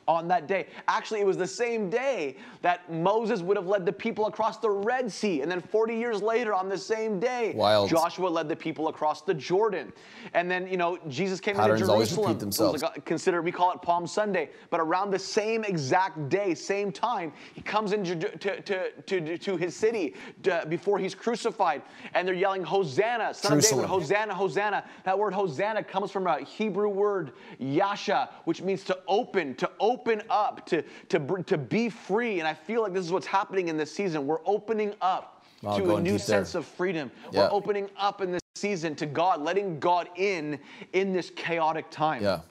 [0.08, 0.68] on that day.
[0.88, 4.70] Actually, it was the same day that Moses would have led the people across the
[4.70, 5.42] Red Sea.
[5.42, 7.90] And then 40 years later, on the same day, Wild.
[7.90, 9.94] Joshua led the people across the Jordan.
[10.34, 12.34] And then, you know, Jesus came Patterns into always Jerusalem.
[12.34, 12.82] repeat themselves.
[12.84, 14.50] Like consider, we call it Palm Sunday.
[14.70, 19.58] But around the same exact day, same time, he comes into to, to, to, to
[19.58, 20.16] his city
[20.52, 21.82] uh, before he's crucified.
[22.14, 23.86] And they're yelling, Hosanna, son Jerusalem.
[23.86, 24.84] of David, Hosanna, Hosanna.
[25.06, 29.93] That word Hosanna comes from a Hebrew word, yasha, which means to open, to open
[30.30, 32.40] up, to, to, to be free.
[32.40, 34.26] And I feel like this is what's happening in this season.
[34.28, 35.30] We're opening up
[35.62, 36.20] Wow, to a new deep there.
[36.20, 37.10] sense of freedom.
[37.32, 37.42] Yeah.
[37.42, 40.60] We're opening up in this season to God, letting God in
[40.92, 42.22] in this chaotic time.
[42.22, 42.42] Yeah.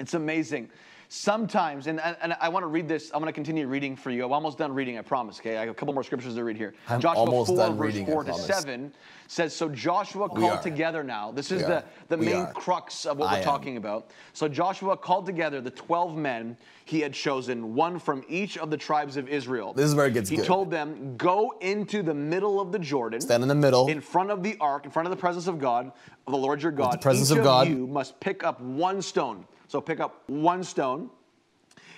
[0.00, 0.68] It's amazing.
[1.08, 4.24] Sometimes, and, and, I want to read this, I'm going to continue reading for you.
[4.24, 5.56] I'm almost done reading, I promise, okay?
[5.56, 6.74] I have a couple more scriptures to read here.
[6.88, 8.92] I'm Joshua almost 4, done verse reading, I 4 to 7
[9.28, 11.30] says, So Joshua called together now.
[11.30, 12.52] This is the, the We main are.
[12.52, 13.44] crux of what I we're am.
[13.44, 14.10] talking about.
[14.32, 18.76] So Joshua called together the 12 men he had chosen, one from each of the
[18.76, 19.72] tribes of Israel.
[19.74, 20.46] This is where it gets He good.
[20.46, 23.20] told them, Go into the middle of the Jordan.
[23.20, 23.88] Stand in the middle.
[23.88, 25.92] In front of the ark, in front of the presence of God,
[26.26, 26.94] of the Lord your God.
[26.94, 27.68] the presence Each of God.
[27.68, 29.46] you must pick up one stone.
[29.68, 31.10] So pick up one stone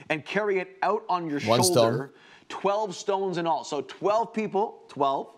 [0.08, 1.70] and carry it out on your One shoulder.
[1.72, 2.10] stone.
[2.48, 3.62] 12 stones in all.
[3.64, 5.28] So 12 people, 12.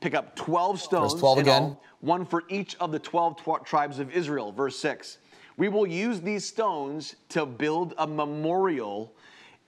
[0.00, 1.14] Pick up 12 stones.
[1.14, 1.62] 12 in again.
[1.62, 4.52] all, one for each of the 12 tw- tribes of Israel.
[4.52, 5.18] Verse 6.
[5.56, 9.12] We will use these stones to build a memorial.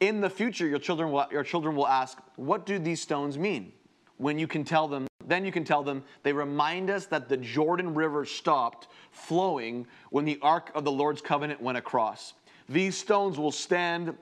[0.00, 3.72] In the future, your children will, your children will ask, What do these stones mean?
[4.18, 7.36] When you can tell them, then you can tell them, they remind us that the
[7.36, 12.34] Jordan River stopped flowing when the Ark of the Lord's covenant went across.
[12.68, 14.16] These stones will stand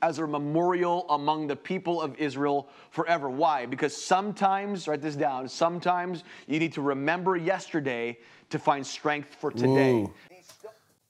[0.00, 3.28] as a memorial among the people of Israel forever.
[3.28, 3.66] Why?
[3.66, 8.18] Because sometimes, write this down, sometimes you need to remember yesterday
[8.50, 10.02] to find strength for today.
[10.02, 10.14] Ooh.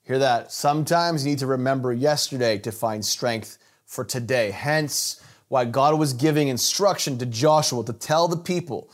[0.04, 0.50] Hear that?
[0.52, 4.50] Sometimes you need to remember yesterday to find strength for today.
[4.50, 8.90] Hence, why God was giving instruction to Joshua to tell the people,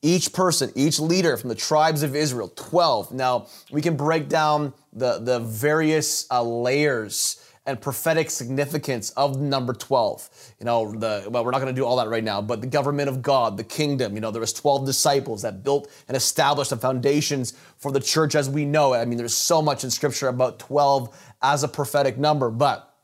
[0.00, 3.12] each person, each leader from the tribes of Israel, 12.
[3.12, 9.74] Now, we can break down the, the various uh, layers and prophetic significance of number
[9.74, 10.54] 12.
[10.58, 12.66] You know, the well, we're not going to do all that right now, but the
[12.66, 16.70] government of God, the kingdom, you know, there was 12 disciples that built and established
[16.70, 18.98] the foundations for the church as we know it.
[18.98, 22.94] I mean, there's so much in scripture about 12 as a prophetic number, but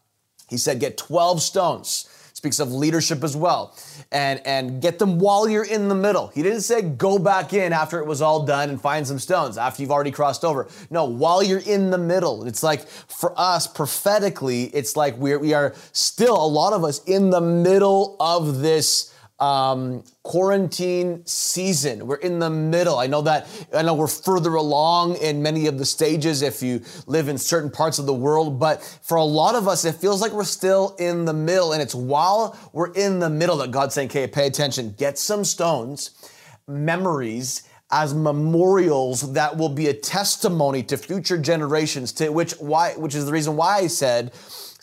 [0.48, 2.08] he said get 12 stones.
[2.44, 3.74] Speaks of leadership as well.
[4.12, 6.26] And and get them while you're in the middle.
[6.28, 9.56] He didn't say go back in after it was all done and find some stones
[9.56, 10.68] after you've already crossed over.
[10.90, 12.46] No, while you're in the middle.
[12.46, 17.02] It's like for us prophetically, it's like we're we are still a lot of us
[17.04, 22.06] in the middle of this um, quarantine season.
[22.06, 22.98] We're in the middle.
[22.98, 26.82] I know that, I know we're further along in many of the stages if you
[27.06, 30.20] live in certain parts of the world, but for a lot of us, it feels
[30.20, 31.72] like we're still in the middle.
[31.72, 35.44] And it's while we're in the middle that God's saying, okay, pay attention, get some
[35.44, 36.10] stones,
[36.68, 43.14] memories, as memorials that will be a testimony to future generations to which why which
[43.14, 44.32] is the reason why I said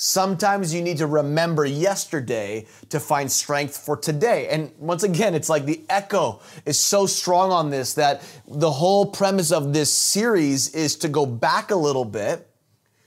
[0.02, 4.47] sometimes you need to remember yesterday to find strength for today.
[4.47, 9.06] And once again, it's like the echo is so strong on this that the whole
[9.06, 12.49] premise of this series is to go back a little bit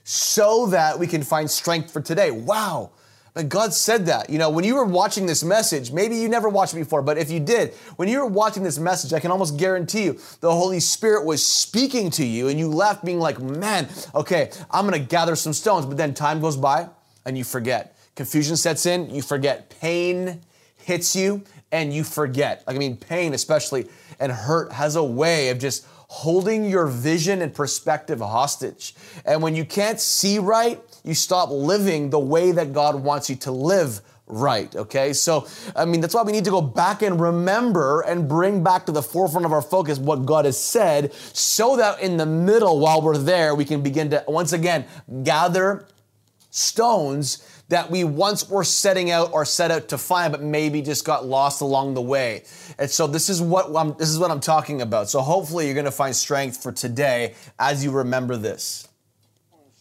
[0.05, 2.31] so that we can find strength for today.
[2.31, 2.91] Wow.
[3.43, 4.29] God said that.
[4.29, 7.17] You know, when you were watching this message, maybe you never watched it before, but
[7.17, 10.51] if you did, when you were watching this message, I can almost guarantee you the
[10.51, 14.99] Holy Spirit was speaking to you and you left being like, man, okay, I'm gonna
[14.99, 15.85] gather some stones.
[15.85, 16.87] But then time goes by
[17.25, 17.97] and you forget.
[18.15, 19.69] Confusion sets in, you forget.
[19.81, 20.39] Pain
[20.77, 22.63] hits you and you forget.
[22.65, 27.41] Like, I mean, pain especially and hurt has a way of just holding your vision
[27.41, 28.95] and perspective hostage.
[29.25, 33.35] And when you can't see right, you stop living the way that God wants you
[33.37, 34.75] to live right.
[34.75, 35.13] Okay.
[35.13, 38.85] So, I mean, that's why we need to go back and remember and bring back
[38.87, 42.79] to the forefront of our focus what God has said so that in the middle,
[42.79, 44.85] while we're there, we can begin to once again
[45.23, 45.85] gather
[46.49, 51.03] stones that we once were setting out or set out to find, but maybe just
[51.03, 52.43] got lost along the way.
[52.77, 55.09] And so this is what I'm, this is what I'm talking about.
[55.09, 58.87] So hopefully you're going to find strength for today as you remember this.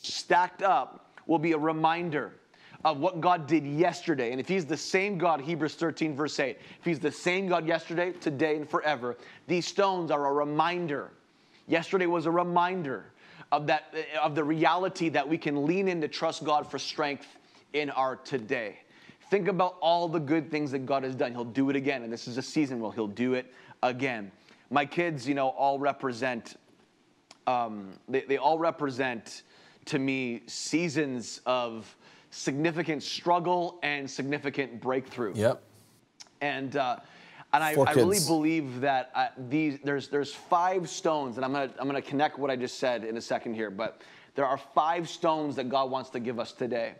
[0.02, 2.32] stacked up will be a reminder
[2.84, 4.30] of what God did yesterday.
[4.30, 7.66] And if He's the same God, Hebrews 13, verse 8, if He's the same God
[7.66, 9.16] yesterday, today, and forever,
[9.46, 11.10] these stones are a reminder.
[11.66, 13.06] Yesterday was a reminder
[13.52, 17.26] of that of the reality that we can lean in to trust God for strength
[17.72, 18.78] in our today.
[19.30, 21.32] Think about all the good things that God has done.
[21.32, 22.02] He'll do it again.
[22.02, 23.52] And this is a season where He'll do it
[23.82, 24.30] again.
[24.70, 26.56] My kids, you know, all represent,
[27.46, 29.42] um, they, they all represent
[29.86, 31.96] to me seasons of
[32.30, 35.32] significant struggle and significant breakthrough.
[35.34, 35.62] Yep.
[36.40, 36.96] And, uh,
[37.52, 41.70] and I, I really believe that uh, these there's there's five stones, and I'm gonna
[41.78, 44.02] I'm gonna connect what I just said in a second here, but
[44.34, 46.94] there are five stones that God wants to give us today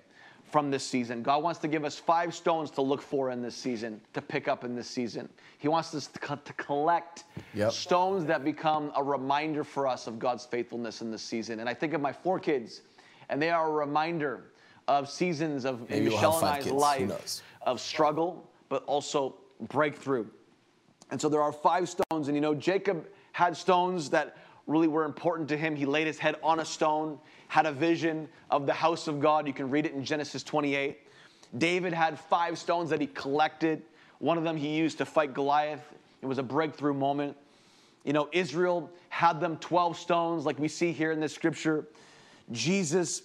[0.55, 1.20] from this season.
[1.20, 4.46] God wants to give us five stones to look for in this season, to pick
[4.46, 5.28] up in this season.
[5.59, 7.24] He wants us to, co- to collect
[7.55, 7.72] Yep.
[7.72, 11.59] stones that become a reminder for us of God's faithfulness in this season.
[11.59, 12.82] And I think of my four kids,
[13.30, 14.52] and they are a reminder
[14.86, 16.76] of seasons of Maybe Michelle and I's kids.
[16.76, 20.24] Life of struggle, but also breakthrough.
[21.11, 24.36] And so there are five stones, and you know, Jacob had stones that
[24.68, 25.74] really were important to him.
[25.74, 27.18] He laid his head on a stone,
[27.55, 29.46] had a vision of the house of God.
[29.46, 30.98] You can read it in Genesis 28.
[31.57, 33.80] David had five stones that he collected.
[34.18, 35.94] One of them he used to fight Goliath.
[36.20, 37.36] It was a breakthrough moment.
[38.02, 41.86] You know, Israel had them 12 stones, like we see here in this scripture.
[42.50, 43.22] Jesus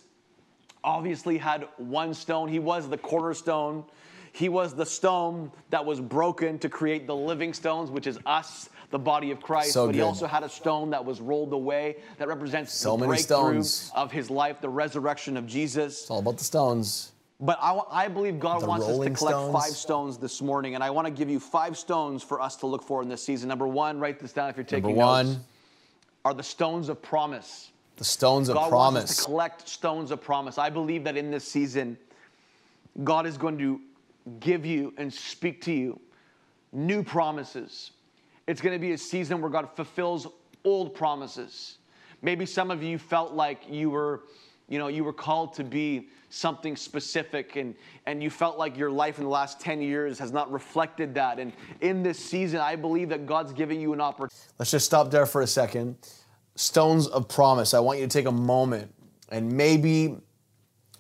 [0.84, 2.50] obviously had one stone.
[2.50, 3.84] He was the cornerstone.
[4.32, 8.70] He was the stone that was broken to create the living stones, which is us,
[8.92, 9.72] the body of Christ.
[9.74, 10.06] So but he good.
[10.08, 13.92] also had a stone that was rolled away that represents So the many stones.
[13.96, 16.02] of his life, the resurrection of Jesus.
[16.02, 17.12] It's all about the stones.
[17.42, 19.54] But I, I believe God The wants us to collect Stones.
[19.54, 22.68] five stones this morning, and I want to give you five stones for us to
[22.68, 23.48] look for in this season.
[23.48, 25.40] Number one, write this down if you're taking Number one, notes,
[26.26, 27.72] are the stones of promise.
[27.96, 29.18] the stones of God wants us promise.
[29.18, 30.58] to collect stones of promise.
[30.58, 31.98] I believe that in this season,
[33.06, 33.80] God is going to
[34.42, 35.98] give you and speak to you
[36.74, 37.92] new promises.
[38.50, 40.26] It's going to be a season where God fulfills
[40.66, 41.78] old promises.
[42.24, 44.24] Maybe some of you felt like you were,
[44.68, 47.76] you know, you were called to be something specific and
[48.08, 51.38] and you felt like your life in the last 10 years has not reflected that.
[51.38, 55.12] And in this season, I believe that God's giving you an opportunity Let's just stop
[55.12, 55.98] there for a second.
[56.56, 57.76] Stones of promise.
[57.76, 58.92] I want you to take a moment
[59.30, 60.18] and maybe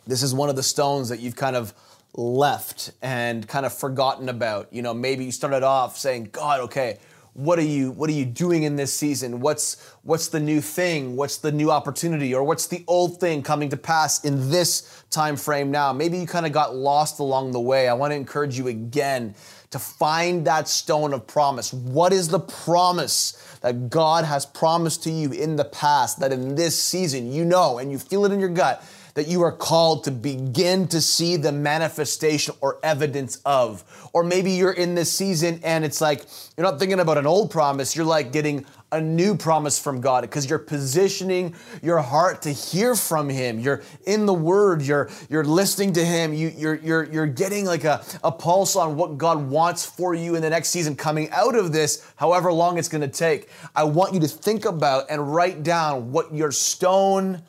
[0.06, 1.74] this is one of the stones that you've kind of
[2.14, 4.72] left and kind of forgotten about.
[4.72, 7.00] You know, maybe you started off saying, "God, okay,
[7.34, 9.40] what are you what are you doing in this season?
[9.40, 11.16] What's what's the new thing?
[11.16, 15.36] What's the new opportunity or what's the old thing coming to pass in this time
[15.36, 17.88] frame now?" Maybe you kind of got lost along the way.
[17.88, 19.36] I want to encourage you again
[19.72, 21.72] to find that stone of promise.
[21.72, 26.56] What is the promise that God has promised to you in the past that in
[26.56, 28.84] this season you know and you feel it in your gut
[29.14, 33.84] that you are called to begin to see the manifestation or evidence of?
[34.14, 36.26] Or maybe you're in this season and it's like
[36.58, 40.22] you're not thinking about an old promise, you're like getting a new promise from God
[40.22, 43.60] because you're positioning your heart to hear from Him.
[43.60, 44.82] You're in the Word.
[44.82, 46.34] You're you're listening to Him.
[46.34, 50.36] You, you're you're you're getting like a, a pulse on what God wants for you
[50.36, 53.50] in the next season coming out of this, however long it's going to take.
[53.76, 57.44] I want you to think about and write down what your stone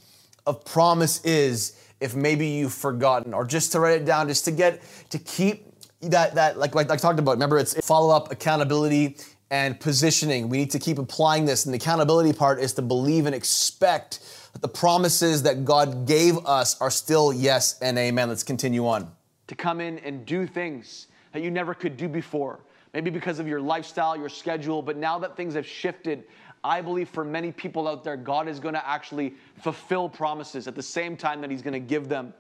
[0.47, 4.51] of promise is if maybe you've forgotten or just to write it down just to
[4.51, 4.81] get
[5.11, 5.67] to keep
[6.01, 9.17] that that like like I talked about remember it's follow up accountability
[9.51, 10.49] and positioning.
[10.49, 14.21] We need to keep applying this and the accountability part is to believe and expect
[14.53, 18.29] that the promises that God gave us are still yes and amen.
[18.29, 19.11] Let's continue on.
[19.49, 22.61] To come in and do things that you never could do before.
[22.95, 26.25] Maybe because of your lifestyle, your schedule, but now that things have shifted,
[26.63, 30.75] I believe for many people out there, God is going to actually fulfill promises at
[30.75, 32.35] the same time that He's going to give them,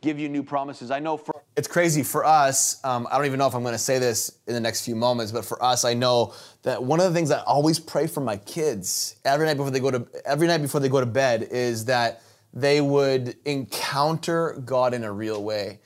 [0.00, 0.90] give you new promises.
[0.90, 2.82] I know for it's crazy for us.
[2.82, 4.96] Um, I don't even know if I'm going to say this in the next few
[4.96, 8.20] moments, but for us, I know that one of the things I always pray for
[8.20, 11.48] my kids every night before they go to every night before they go to bed
[11.50, 12.22] is that
[12.54, 15.80] they would encounter God in a real way,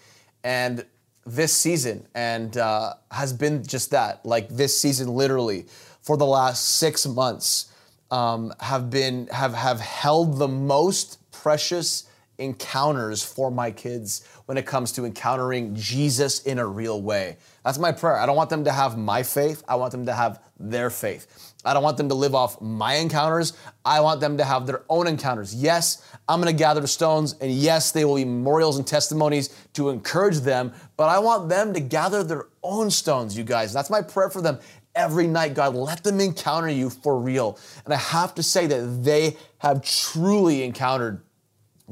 [0.45, 0.84] and
[1.24, 4.24] this season and uh, has been just that.
[4.24, 5.66] Like this season, literally
[6.01, 7.72] for the last six months,
[8.11, 14.66] um, have been have have held the most precious encounters for my kids when it
[14.66, 17.36] comes to encountering Jesus in a real way.
[17.64, 18.16] That's my prayer.
[18.16, 21.54] I don't want them to have my faith, I want them to have their faith.
[21.64, 23.52] I don't want them to live off my encounters.
[23.84, 25.52] I want them to have their own encounters.
[25.52, 29.48] Yes, I'm going to gather the stones, and yes, they will be memorials and testimonies
[29.72, 33.72] to encourage them, but I want them to gather their own stones, you guys.
[33.72, 34.61] That's my prayer for them
[34.97, 35.55] every night.
[35.55, 37.59] God, let them encounter you for real.
[37.84, 41.20] And I have to say that they have truly encountered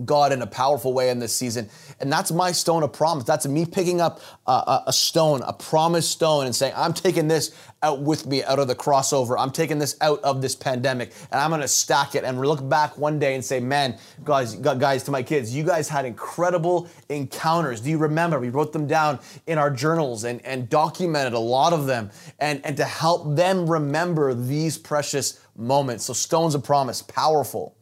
[0.04, 1.68] God in a powerful way in this season.
[2.00, 3.24] And that's my stone of promise.
[3.24, 7.54] That's me picking up a, a, stone, a promised stone, and saying, I'm taking this
[7.80, 9.36] out with me out of the crossover.
[9.38, 12.68] I'm taking this out of this pandemic, and I'm going to stack it and look
[12.68, 16.88] back one day and say, man, guys, guys, to my kids, you guys had incredible
[17.08, 17.80] encounters.
[17.80, 18.40] Do you remember?
[18.40, 22.64] We wrote them down in our journals and, and documented a lot of them, and,
[22.66, 26.04] and to help them remember these precious moments.
[26.04, 27.73] So, stones of promise, powerful.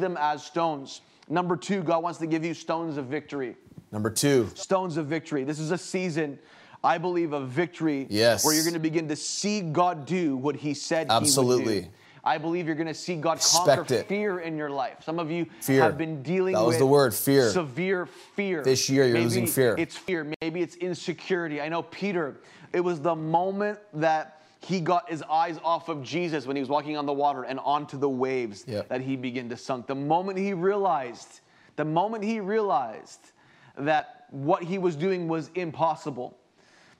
[0.00, 1.02] Them as stones.
[1.28, 3.56] Number two, God wants to give you stones of victory.
[3.92, 5.44] Number two, stones of victory.
[5.44, 6.38] This is a season,
[6.82, 8.06] I believe, of victory.
[8.10, 8.44] Yes.
[8.44, 11.74] Where you're going to begin to see God do what He said Absolutely.
[11.74, 11.90] He would do.
[12.22, 14.06] I believe you're going to see God conquer it.
[14.06, 14.98] fear in your life.
[15.04, 15.82] Some of you fear.
[15.82, 17.50] have been dealing that with was the word, fear.
[17.50, 18.62] severe fear.
[18.62, 19.74] This year, you're Maybe losing fear.
[19.78, 20.30] It's fear.
[20.42, 21.60] Maybe it's insecurity.
[21.60, 22.40] I know Peter,
[22.72, 26.68] it was the moment that he got his eyes off of Jesus when he was
[26.68, 28.88] walking on the water and onto the waves yep.
[28.88, 29.86] that he began to sink.
[29.86, 31.40] The moment he realized,
[31.76, 33.32] the moment he realized
[33.78, 36.36] that what he was doing was impossible,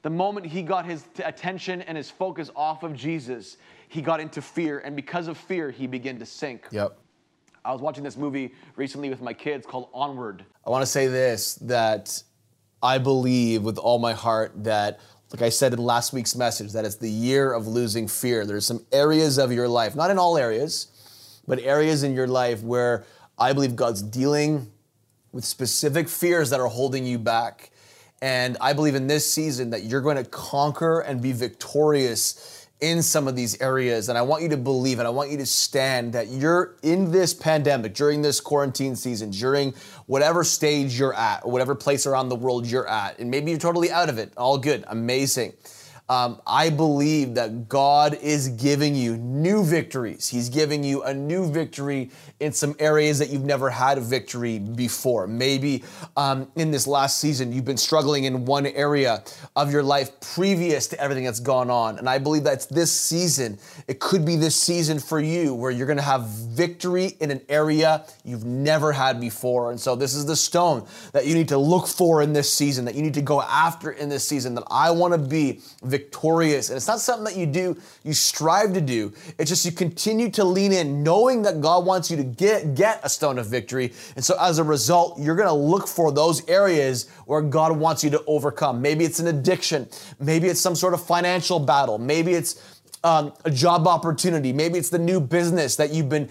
[0.02, 3.58] the moment he got his t- attention and his focus off of Jesus,
[3.88, 6.66] he got into fear, and because of fear, he began to sink.
[6.70, 6.96] Yep.
[7.62, 10.46] I was watching this movie recently with my kids called Onward.
[10.66, 12.22] I want to say this that
[12.82, 15.00] I believe with all my heart that
[15.32, 18.44] like I said in last week's message, that it's the year of losing fear.
[18.44, 20.88] There's some areas of your life, not in all areas,
[21.46, 23.04] but areas in your life where
[23.38, 24.70] I believe God's dealing
[25.32, 27.70] with specific fears that are holding you back.
[28.20, 33.02] And I believe in this season that you're going to conquer and be victorious in
[33.02, 34.08] some of these areas.
[34.08, 37.10] And I want you to believe and I want you to stand that you're in
[37.10, 39.74] this pandemic, during this quarantine season, during
[40.06, 43.18] whatever stage you're at, or whatever place around the world you're at.
[43.18, 44.32] And maybe you're totally out of it.
[44.36, 45.54] All good, amazing
[46.10, 50.26] um, I believe that God is giving you new victories.
[50.26, 54.58] He's giving you a new victory in some areas that you've never had a victory
[54.58, 55.28] before.
[55.28, 55.84] Maybe
[56.16, 59.22] um, in this last season, you've been struggling in one area
[59.54, 61.96] of your life previous to everything that's gone on.
[62.00, 63.56] And I believe that's this season.
[63.86, 67.40] It could be this season for you where you're going to have victory in an
[67.48, 69.70] area you've never had before.
[69.70, 72.84] And so this is the stone that you need to look for in this season,
[72.86, 75.99] that you need to go after in this season, that I want to be victorious
[76.00, 76.70] victorious.
[76.70, 79.12] And it's not something that you do, you strive to do.
[79.38, 83.00] It's just you continue to lean in, knowing that God wants you to get, get
[83.02, 83.92] a stone of victory.
[84.16, 88.02] And so as a result, you're going to look for those areas where God wants
[88.02, 88.80] you to overcome.
[88.80, 89.88] Maybe it's an addiction.
[90.18, 91.98] Maybe it's some sort of financial battle.
[91.98, 94.52] Maybe it's um, a job opportunity.
[94.52, 96.28] Maybe it's the new business that you've been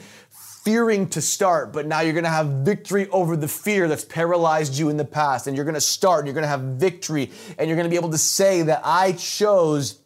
[0.69, 4.77] fearing to start, but now you're going to have victory over the fear that's paralyzed
[4.77, 5.47] you in the past.
[5.47, 7.89] And you're going to start and you're going to have victory and you're going to
[7.89, 9.97] be able to say that I chose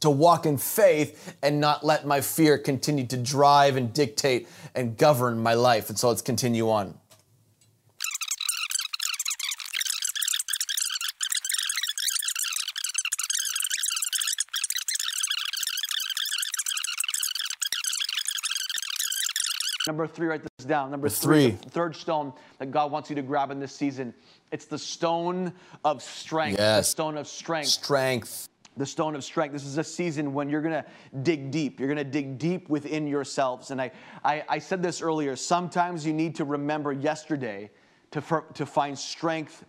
[0.00, 4.96] to walk in faith and not let my fear continue to drive and dictate and
[4.96, 5.90] govern my life.
[5.90, 6.94] And so let's continue on.
[19.88, 20.90] Number three, write this down.
[20.90, 24.12] Number three, three third stone that God wants you to grab in this season.
[24.52, 25.50] It's the stone
[25.82, 26.58] of strength.
[26.58, 26.80] Yes.
[26.80, 27.68] The stone of strength.
[27.68, 28.50] Strength.
[28.76, 29.54] The stone of strength.
[29.54, 30.84] This is a season when you're gonna
[31.22, 31.80] dig deep.
[31.80, 33.70] You're gonna dig deep within yourselves.
[33.70, 33.90] And I,
[34.22, 35.34] I, I said this earlier.
[35.36, 37.70] Sometimes you need to remember yesterday
[38.10, 39.64] to, for, to find strength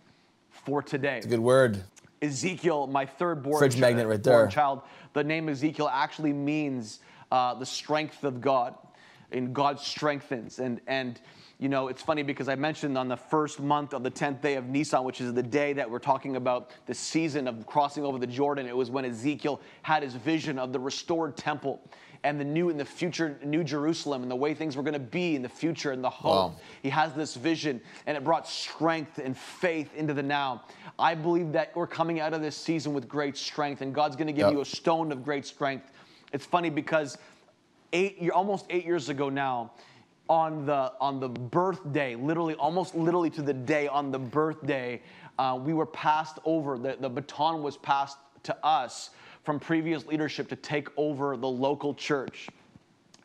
[0.50, 1.16] for today.
[1.16, 1.82] It's a good word.
[2.20, 4.48] Ezekiel, my third born, Fridge magnet right there.
[4.48, 4.82] child,
[5.14, 7.00] the name Ezekiel actually means
[7.32, 8.74] uh, the strength of God
[9.32, 10.58] and God strengthens.
[10.58, 11.20] And, and,
[11.58, 14.54] you know, it's funny because I mentioned on the first month of the 10th day
[14.54, 18.18] of Nisan, which is the day that we're talking about the season of crossing over
[18.18, 21.80] the Jordan, it was when Ezekiel had his vision of the restored temple
[22.22, 24.98] and the new in the future new Jerusalem and the way things were going to
[24.98, 26.52] be in the future and the hope.
[26.52, 26.56] Wow.
[26.82, 30.64] He has this vision and it brought strength and faith into the now.
[30.98, 34.26] I believe that we're coming out of this season with great strength and God's going
[34.26, 34.52] to give yep.
[34.52, 35.92] you a stone of great strength.
[36.32, 37.18] It's funny because
[37.92, 39.72] eight, almost eight years ago now,
[40.28, 45.02] on the on the birthday, literally, almost literally to the day on the birthday,
[45.38, 46.78] uh, we were passed over.
[46.78, 49.10] The, the baton was passed to us
[49.42, 52.48] from previous leadership to take over the local church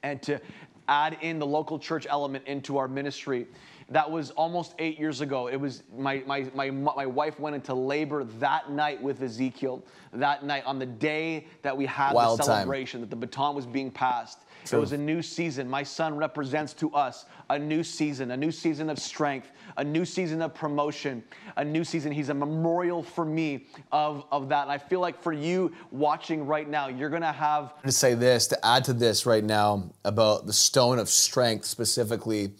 [0.01, 0.41] and to
[0.87, 3.47] add in the local church element into our ministry.
[3.89, 5.47] That was almost eight years ago.
[5.47, 10.43] It was my, my, my, my wife went into labor that night with Ezekiel, that
[10.43, 12.55] night on the day that we had Wild the time.
[12.55, 14.39] celebration, that the baton was being passed.
[14.65, 14.79] True.
[14.79, 15.69] It was a new season.
[15.69, 20.03] My son represents to us a new season, a new season of strength, a new
[20.05, 21.23] season of promotion,
[21.55, 22.11] a new season.
[22.11, 24.63] He's a memorial for me of, of that.
[24.63, 28.15] And I feel like for you watching right now, you're going to have to say
[28.15, 32.53] this to add to this right now about the stone of strength specifically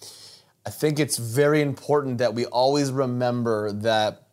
[0.66, 4.26] i think it's very important that we always remember that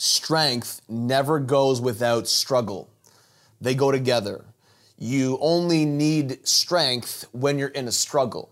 [0.00, 2.88] strength never goes without struggle.
[3.60, 4.46] They go together.
[4.96, 8.50] You only need strength when you're in a struggle.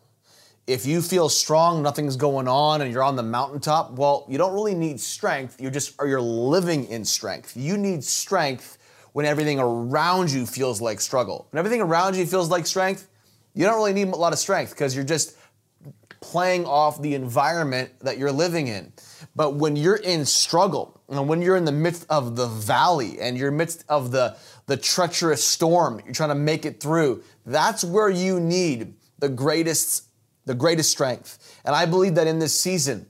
[0.67, 4.53] If you feel strong nothing's going on and you're on the mountaintop well you don't
[4.53, 5.59] really need strength.
[5.59, 7.57] You're just or you're living in strength.
[7.57, 8.77] You need strength
[9.15, 11.47] when everything around you feels like struggle.
[11.51, 13.09] When everything around you feels like strength,
[13.55, 15.35] you don't really need a lot of strength because you're just
[16.21, 18.93] playing off the environment that you're living in.
[19.37, 23.39] But when you're in struggle, and when you're in the midst of the valley and
[23.39, 28.11] you're midst of the, the treacherous storm, you're trying to make it through, that's where
[28.11, 30.05] you need the greatest,
[30.45, 31.61] the greatest strength.
[31.65, 33.07] And I believe that in this season,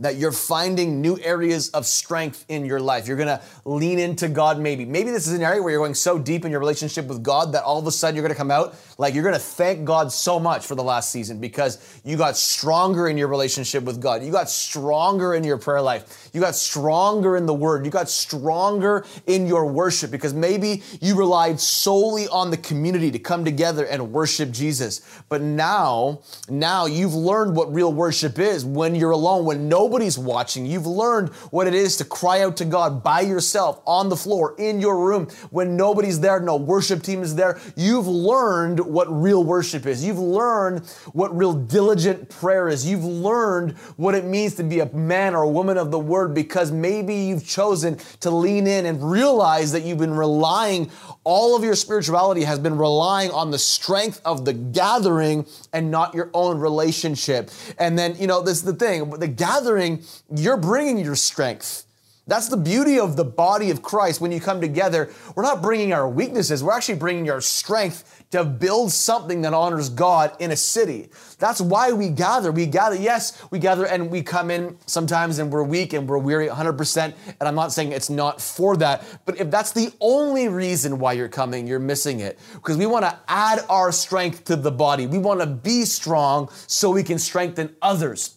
[0.00, 3.06] that you're finding new areas of strength in your life.
[3.06, 4.84] You're gonna lean into God maybe.
[4.84, 7.52] Maybe this is an area where you're going so deep in your relationship with God
[7.52, 10.40] that all of a sudden you're gonna come out like you're gonna thank God so
[10.40, 14.24] much for the last season because you got stronger in your relationship with God.
[14.24, 16.30] You got stronger in your prayer life.
[16.32, 17.84] You got stronger in the word.
[17.84, 23.18] You got stronger in your worship because maybe you relied solely on the community to
[23.20, 25.02] come together and worship Jesus.
[25.28, 30.18] But now, now you've learned what real worship is when you're alone, when no nobody's
[30.18, 30.64] watching.
[30.64, 34.54] You've learned what it is to cry out to God by yourself on the floor
[34.56, 37.60] in your room when nobody's there, no worship team is there.
[37.76, 40.02] You've learned what real worship is.
[40.02, 42.88] You've learned what real diligent prayer is.
[42.88, 46.32] You've learned what it means to be a man or a woman of the word
[46.32, 50.90] because maybe you've chosen to lean in and realize that you've been relying,
[51.24, 55.44] all of your spirituality has been relying on the strength of the gathering
[55.74, 57.50] and not your own relationship.
[57.78, 60.02] And then, you know, this is the thing the gathering
[60.34, 61.84] you're bringing your strength.
[62.26, 65.10] That's the beauty of the body of Christ when you come together.
[65.34, 69.88] We're not bringing our weaknesses, we're actually bringing our strength to build something that honors
[69.88, 71.08] God in a city.
[71.38, 72.50] That's why we gather.
[72.50, 76.18] We gather, yes, we gather and we come in sometimes and we're weak and we're
[76.18, 77.14] weary 100%.
[77.26, 81.12] And I'm not saying it's not for that, but if that's the only reason why
[81.12, 82.40] you're coming, you're missing it.
[82.54, 85.06] Because we want to add our strength to the body.
[85.06, 88.36] We want to be strong so we can strengthen others.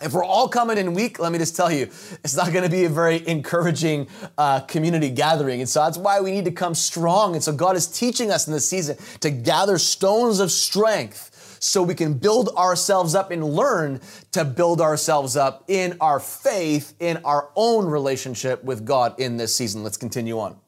[0.00, 1.84] If we're all coming in weak, let me just tell you,
[2.22, 5.60] it's not going to be a very encouraging uh, community gathering.
[5.60, 7.34] And so that's why we need to come strong.
[7.34, 11.82] And so God is teaching us in this season to gather stones of strength so
[11.82, 14.00] we can build ourselves up and learn
[14.32, 19.56] to build ourselves up in our faith, in our own relationship with God in this
[19.56, 19.82] season.
[19.82, 20.58] Let's continue on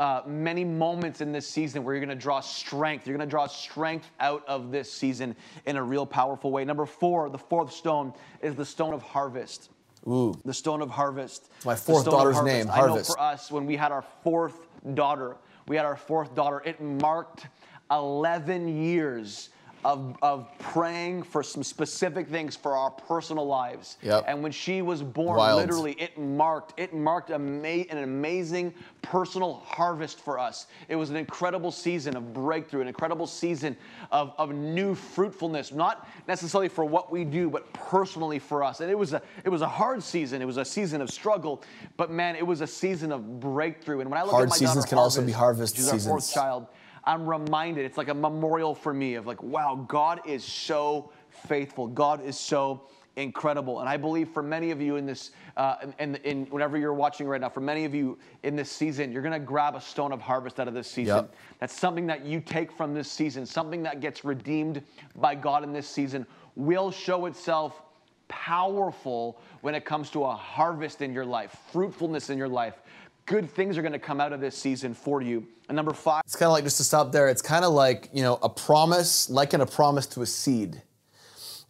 [0.00, 3.06] uh, many moments in this season where you're going to draw strength.
[3.06, 5.36] You're going to draw strength out of this season
[5.66, 6.64] in a real powerful way.
[6.64, 9.68] Number four, the fourth stone is the stone of harvest.
[10.08, 10.34] Ooh.
[10.46, 11.50] The stone of harvest.
[11.66, 12.56] My fourth daughter's harvest.
[12.56, 13.10] name, Harvest.
[13.10, 15.36] I know for us, when we had our fourth daughter,
[15.68, 17.48] we had our fourth daughter, it marked
[17.90, 19.50] 11 years
[19.84, 23.96] of, of praying for some specific things for our personal lives.
[24.02, 24.24] Yep.
[24.26, 25.60] And when she was born, Wild.
[25.60, 30.66] literally, it marked it marked ama- an amazing personal harvest for us.
[30.88, 33.76] It was an incredible season of breakthrough, an incredible season
[34.12, 38.80] of, of new fruitfulness, not necessarily for what we do, but personally for us.
[38.80, 40.42] And it was a it was a hard season.
[40.42, 41.62] It was a season of struggle,
[41.96, 44.00] but man, it was a season of breakthrough.
[44.00, 45.98] And when I look Hard at my seasons daughter, can also be harvest she's our
[45.98, 46.34] fourth seasons.
[46.34, 46.66] child.
[47.04, 51.86] I'm reminded, it's like a memorial for me of like, wow, God is so faithful.
[51.86, 52.82] God is so
[53.16, 53.80] incredible.
[53.80, 57.26] And I believe for many of you in this, uh, in, in, whenever you're watching
[57.26, 60.12] right now, for many of you in this season, you're going to grab a stone
[60.12, 61.16] of harvest out of this season.
[61.16, 61.34] Yep.
[61.58, 64.82] That's something that you take from this season, something that gets redeemed
[65.16, 66.26] by God in this season
[66.56, 67.82] will show itself
[68.28, 72.80] powerful when it comes to a harvest in your life, fruitfulness in your life.
[73.30, 75.46] Good things are going to come out of this season for you.
[75.68, 78.08] And number five, It's kind of like, just to stop there, it's kind of like,
[78.12, 80.82] you know, a promise, liken a promise to a seed.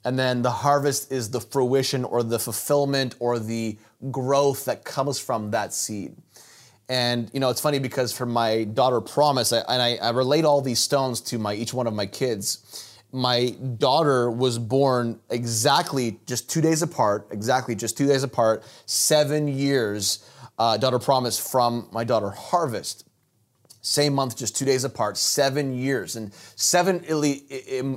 [0.02, 3.76] And then the harvest is the fruition or the fulfillment or the
[4.10, 6.16] growth that comes from that seed.
[6.88, 10.46] And you know, it's funny because for my daughter Promise, I, and I, I relate
[10.46, 12.86] all these stones to my each one of my kids.
[13.12, 19.46] My daughter was born exactly just two days apart, exactly just two days apart, seven
[19.46, 20.24] years,
[20.60, 23.06] uh, daughter Promise from my daughter Harvest.
[23.80, 26.16] same month, just two days apart, seven years.
[26.16, 27.02] And seven,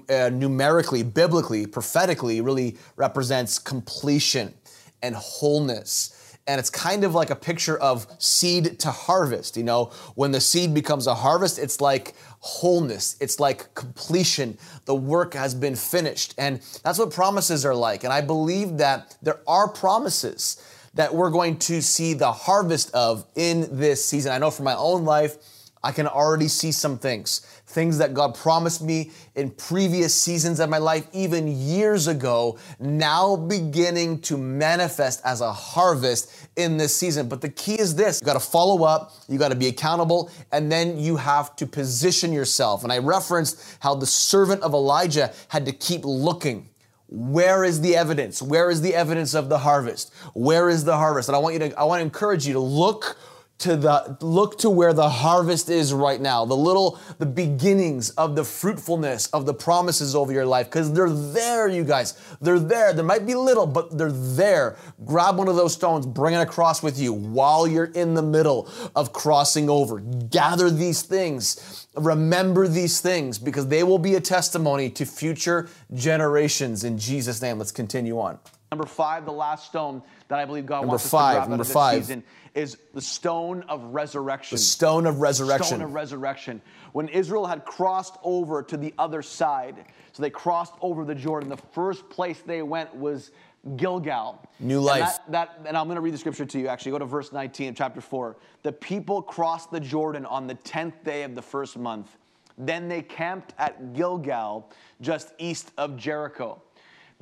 [0.09, 4.53] uh, numerically, biblically, prophetically, really represents completion
[5.01, 6.38] and wholeness.
[6.47, 9.57] And it's kind of like a picture of seed to harvest.
[9.57, 14.57] You know, when the seed becomes a harvest, it's like wholeness, it's like completion.
[14.86, 16.34] The work has been finished.
[16.38, 18.05] And that's what promises are like.
[18.05, 20.64] And I believe that there are promises
[20.94, 24.32] that we're going to see the harvest of in this season.
[24.32, 25.38] I know for my own life,
[25.86, 30.70] I can already see some things, things that God promised me in previous seasons of
[30.70, 37.28] my life, even years ago, now beginning to manifest as a harvest in this season.
[37.28, 40.32] But the key is this you got to follow up, you got to be accountable,
[40.53, 42.84] and then you have to position yourself.
[42.84, 46.70] And I referenced how the servant of Elijah had to keep looking.
[47.15, 48.41] Where is the evidence?
[48.41, 50.11] Where is the evidence of the harvest?
[50.34, 51.30] Where is the harvest?
[51.30, 53.18] And I want you to I want to encourage you to look
[53.64, 58.35] to the look to where the harvest is right now the little the beginnings of
[58.35, 62.14] the fruitfulness of the promises over your life because they're there you guys.
[62.41, 62.94] They're there.
[62.94, 64.77] There might be little but they're there.
[65.06, 68.69] Grab one of those stones bring it across with you while you're in the middle
[68.95, 69.99] of crossing over.
[69.99, 71.88] Gather these things.
[71.95, 76.84] Remember these things because they will be a testimony to future generations.
[76.84, 78.40] In jesus name let's continue on
[78.74, 81.50] number five the last stone that i believe god number wants five, us to grab
[81.50, 81.95] number out of this five.
[81.95, 82.24] season
[82.56, 84.56] is the stone of resurrection.
[84.56, 85.60] The stone of resurrection.
[85.60, 86.62] The stone of resurrection.
[86.91, 91.50] When Israel had crossed over to the other side, so they crossed over the Jordan,
[91.50, 93.32] the first place they went was
[93.76, 94.48] Gilgal.
[94.60, 95.20] New life.
[95.26, 96.91] And, that, that, and I'm going to read the scripture to you, actually.
[96.91, 98.36] Go to verse 19 of chapter 4.
[98.62, 102.18] The people crossed the Jordan on the 10th day of the first month.
[102.58, 104.70] Then they camped at Gilgal,
[105.02, 106.62] just east of Jericho.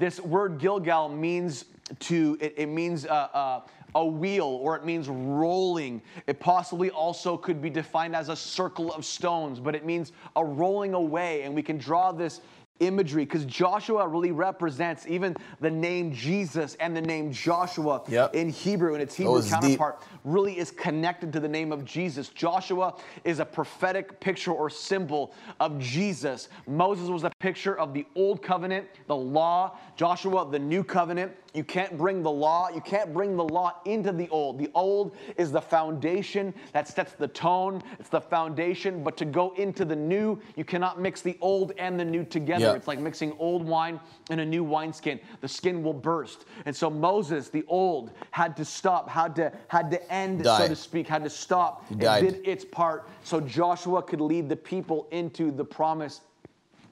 [0.02, 1.66] This word Gilgal means
[2.00, 3.62] to, it, it means uh, uh,
[3.94, 6.02] a wheel or it means rolling.
[6.26, 10.44] It possibly also could be defined as a circle of stones, but it means a
[10.44, 11.44] rolling away.
[11.44, 12.42] And we can draw this
[12.82, 18.36] imagery because Joshua really represents even the name Jesus and the name Joshua yep.
[18.36, 20.10] in Hebrew and its Hebrew counterpart deep.
[20.24, 22.30] really is connected to the name of Jesus.
[22.30, 26.50] Joshua is a prophetic picture or symbol of Jesus.
[26.68, 31.32] Moses was a picture of the old covenant, the law, Joshua, the new covenant.
[31.54, 34.58] You can't bring the law, you can't bring the law into the old.
[34.58, 39.04] The old is the foundation that sets the tone, it's the foundation.
[39.04, 42.68] But to go into the new, you cannot mix the old and the new together.
[42.68, 42.76] Yep.
[42.78, 44.00] It's like mixing old wine
[44.30, 45.20] in a new wineskin.
[45.42, 46.46] The skin will burst.
[46.66, 50.76] And so Moses, the old, had to stop, had to, had to end, so to
[50.76, 55.52] speak, had to stop and did its part so Joshua could lead the people into
[55.52, 56.22] the promised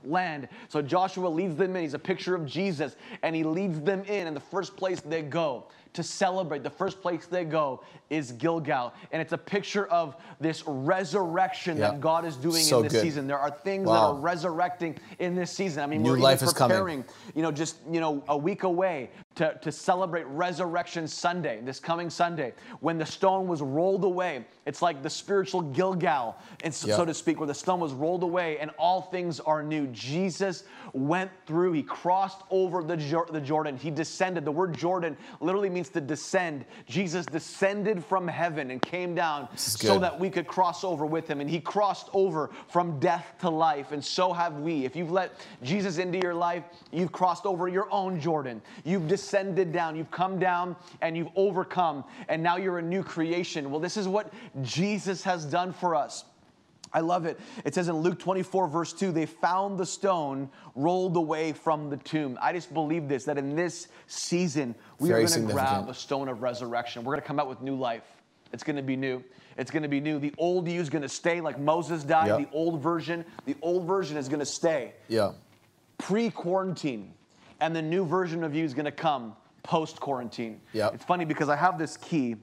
[0.09, 0.47] land.
[0.67, 1.83] So Joshua leads them in.
[1.83, 4.27] He's a picture of Jesus, and he leads them in.
[4.27, 8.93] And the first place they go to celebrate, the first place they go is Gilgal.
[9.11, 11.91] And it's a picture of this resurrection yeah.
[11.91, 13.01] that God is doing so in this good.
[13.01, 13.27] season.
[13.27, 13.93] There are things wow.
[13.93, 15.83] that are resurrecting in this season.
[15.83, 17.33] I mean, New we're life even preparing, is coming.
[17.35, 22.09] you know, just, you know, a week away to, to celebrate Resurrection Sunday, this coming
[22.09, 24.43] Sunday, when the stone was rolled away.
[24.65, 28.23] It's like the spiritual Gilgal, and so, so to speak, where the stone was rolled
[28.23, 29.87] away and all things are new.
[29.87, 32.97] Jesus went through, he crossed over the,
[33.31, 34.43] the Jordan, he descended.
[34.43, 36.65] The word Jordan literally means to descend.
[36.85, 41.39] Jesus descended from heaven and came down so that we could cross over with him.
[41.39, 44.83] And he crossed over from death to life, and so have we.
[44.83, 45.31] If you've let
[45.63, 48.61] Jesus into your life, you've crossed over your own Jordan.
[48.83, 49.28] You've descended
[49.71, 53.71] down, you've come down, and you've overcome, and now you're a new creation.
[53.71, 56.25] Well, this is what Jesus has done for us.
[56.91, 57.39] I love it.
[57.65, 61.97] It says in Luke 24, verse 2, they found the stone rolled away from the
[61.97, 62.37] tomb.
[62.41, 65.93] I just believe this that in this season, we Very are going to grab a
[65.93, 67.03] stone of resurrection.
[67.03, 68.03] We're going to come out with new life.
[68.51, 69.23] It's going to be new.
[69.57, 70.19] It's going to be new.
[70.19, 72.27] The old you is going to stay like Moses died.
[72.27, 72.49] Yep.
[72.49, 74.93] The old version, the old version is going to stay.
[75.07, 75.33] Yeah.
[75.97, 77.13] Pre quarantine.
[77.61, 80.61] And the new version of you is going to come post quarantine.
[80.73, 80.89] Yeah.
[80.93, 82.35] It's funny because I have this key.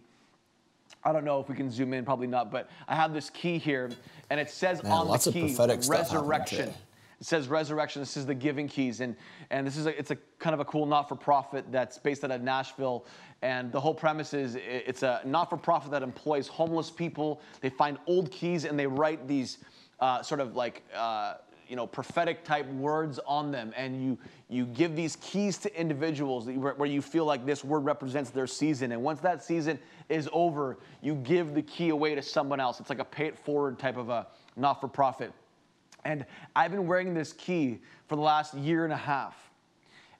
[1.05, 3.59] I don't know if we can zoom in, probably not, but I have this key
[3.59, 3.91] here,
[4.29, 5.57] and it says Man, on the key
[5.89, 6.73] resurrection.
[7.19, 8.03] It says resurrection.
[8.03, 9.17] This is the giving keys, and
[9.51, 12.43] and this is a, it's a kind of a cool not-for-profit that's based out of
[12.43, 13.07] Nashville,
[13.41, 17.41] and the whole premise is it's a not-for-profit that employs homeless people.
[17.61, 19.59] They find old keys and they write these
[20.01, 20.83] uh, sort of like.
[20.95, 21.37] Uh,
[21.69, 24.19] you know prophetic type words on them and you
[24.49, 28.93] you give these keys to individuals where you feel like this word represents their season.
[28.93, 29.79] And once that season
[30.09, 32.81] is over you give the key away to someone else.
[32.81, 34.27] It's like a pay it forward type of a
[34.57, 35.33] not-for-profit.
[36.05, 36.25] And
[36.55, 39.37] i've been wearing this key for the last year and a half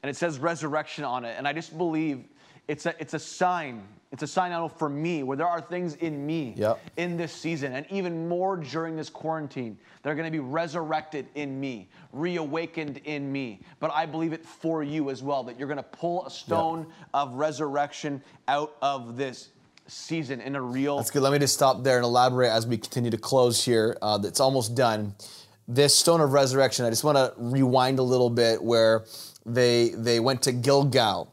[0.03, 1.35] and it says resurrection on it.
[1.39, 2.25] And i just believe
[2.69, 3.83] it's a, it's a sign.
[4.13, 6.81] It's a sign out for me where there are things in me Yep.
[6.97, 11.27] in this season and even more during this quarantine that are going to be resurrected
[11.35, 13.61] in me, reawakened in me.
[13.81, 16.87] But I believe it for you as well that you're going to pull a stone
[17.15, 19.51] of resurrection out of this
[19.89, 21.23] season in a real That's good.
[21.23, 23.97] Let me just stop there and elaborate as we continue to close here.
[24.01, 25.15] Uh, it's almost done.
[25.69, 26.85] This stone of resurrection.
[26.85, 29.05] I just want to rewind a little bit where
[29.45, 31.33] they they went to Gilgal,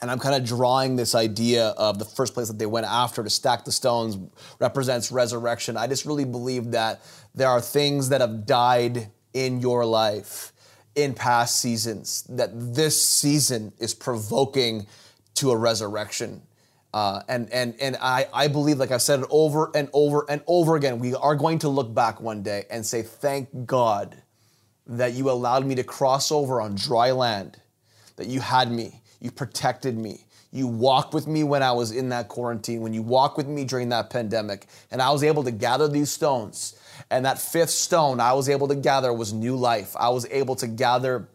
[0.00, 3.24] and I'm kind of drawing this idea of the first place that they went after
[3.24, 4.16] to stack the stones
[4.60, 5.76] represents resurrection.
[5.76, 7.02] I just really believe that
[7.34, 10.52] there are things that have died in your life
[10.94, 14.86] in past seasons that this season is provoking
[15.34, 16.42] to a resurrection.
[16.92, 20.40] Uh, and and and I, I believe, like I've said it over and over and
[20.46, 24.16] over again, we are going to look back one day and say, thank God
[24.86, 27.60] that you allowed me to cross over on dry land,
[28.16, 32.08] that you had me, you protected me, you walked with me when I was in
[32.10, 35.50] that quarantine, when you walked with me during that pandemic, and I was able to
[35.50, 36.78] gather these stones.
[37.10, 39.94] And that fifth stone I was able to gather was new life.
[39.98, 41.28] I was able to gather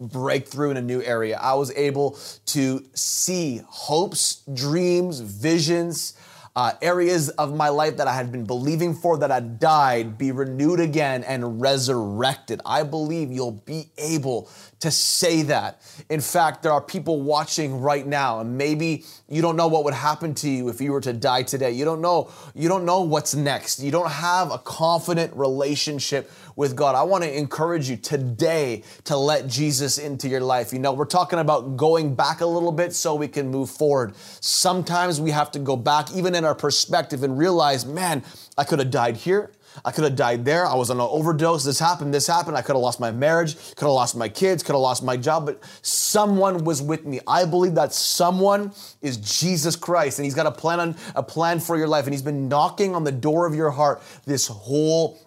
[0.00, 1.38] breakthrough in a new area.
[1.40, 6.14] I was able to see hopes, dreams, visions,
[6.56, 10.32] uh, areas of my life that I had been believing for that had died be
[10.32, 12.60] renewed again and resurrected.
[12.66, 14.50] I believe you'll be able
[14.80, 15.80] to say that.
[16.08, 19.94] In fact, there are people watching right now, and maybe you don't know what would
[19.94, 21.70] happen to you if you were to die today.
[21.70, 22.30] You don't know.
[22.54, 23.80] You don't know what's next.
[23.80, 26.94] You don't have a confident relationship with God.
[26.94, 30.72] I want to encourage you today to let Jesus into your life.
[30.72, 34.14] You know, we're talking about going back a little bit so we can move forward.
[34.40, 38.24] Sometimes we have to go back, even in our perspective, and realize, man,
[38.56, 39.52] I could have died here.
[39.84, 40.66] I could have died there.
[40.66, 41.64] I was on an overdose.
[41.64, 42.12] This happened.
[42.12, 42.56] This happened.
[42.56, 43.56] I could have lost my marriage.
[43.76, 44.62] Could have lost my kids.
[44.62, 45.46] Could have lost my job.
[45.46, 47.20] But someone was with me.
[47.26, 51.60] I believe that someone is Jesus Christ, and He's got a plan on a plan
[51.60, 55.18] for your life, and He's been knocking on the door of your heart this whole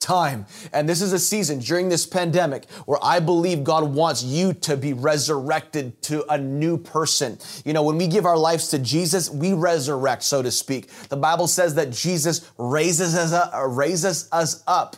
[0.00, 0.46] time.
[0.72, 4.76] And this is a season during this pandemic where I believe God wants you to
[4.76, 7.38] be resurrected to a new person.
[7.64, 10.88] You know, when we give our lives to Jesus, we resurrect, so to speak.
[11.08, 13.52] The Bible says that Jesus raises us up.
[13.68, 14.96] Raises us up.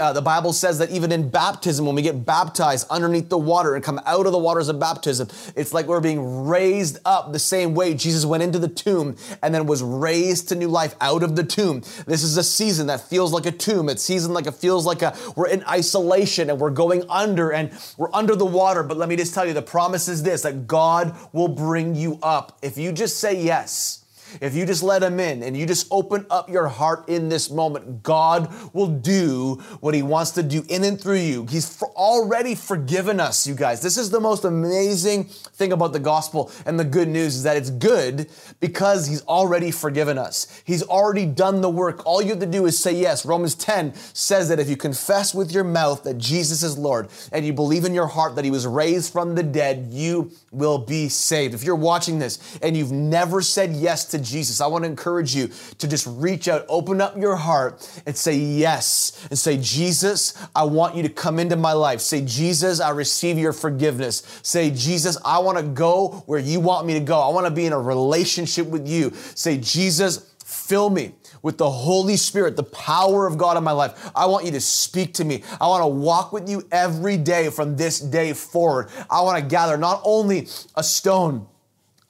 [0.00, 3.74] Uh, the Bible says that even in baptism, when we get baptized underneath the water
[3.74, 7.38] and come out of the waters of baptism, it's like we're being raised up the
[7.38, 11.22] same way Jesus went into the tomb and then was raised to new life out
[11.22, 11.82] of the tomb.
[12.06, 13.88] This is a season that feels like a tomb.
[13.88, 17.70] It's season like it feels like a, we're in isolation and we're going under and
[17.96, 18.82] we're under the water.
[18.82, 22.18] But let me just tell you, the promise is this that God will bring you
[22.22, 23.97] up if you just say yes.
[24.40, 27.50] If you just let him in and you just open up your heart in this
[27.50, 31.46] moment, God will do what he wants to do in and through you.
[31.46, 33.80] He's for already forgiven us, you guys.
[33.80, 37.56] This is the most amazing thing about the gospel and the good news is that
[37.56, 38.28] it's good
[38.60, 40.62] because he's already forgiven us.
[40.64, 42.04] He's already done the work.
[42.06, 43.24] All you have to do is say yes.
[43.24, 47.44] Romans 10 says that if you confess with your mouth that Jesus is Lord and
[47.44, 51.08] you believe in your heart that he was raised from the dead, you will be
[51.08, 51.54] saved.
[51.54, 55.34] If you're watching this and you've never said yes to Jesus, I want to encourage
[55.34, 59.26] you to just reach out, open up your heart, and say yes.
[59.30, 62.00] And say, Jesus, I want you to come into my life.
[62.00, 64.22] Say, Jesus, I receive your forgiveness.
[64.42, 67.20] Say, Jesus, I want to go where you want me to go.
[67.20, 69.12] I want to be in a relationship with you.
[69.34, 74.10] Say, Jesus, fill me with the Holy Spirit, the power of God in my life.
[74.14, 75.42] I want you to speak to me.
[75.60, 78.90] I want to walk with you every day from this day forward.
[79.10, 81.46] I want to gather not only a stone,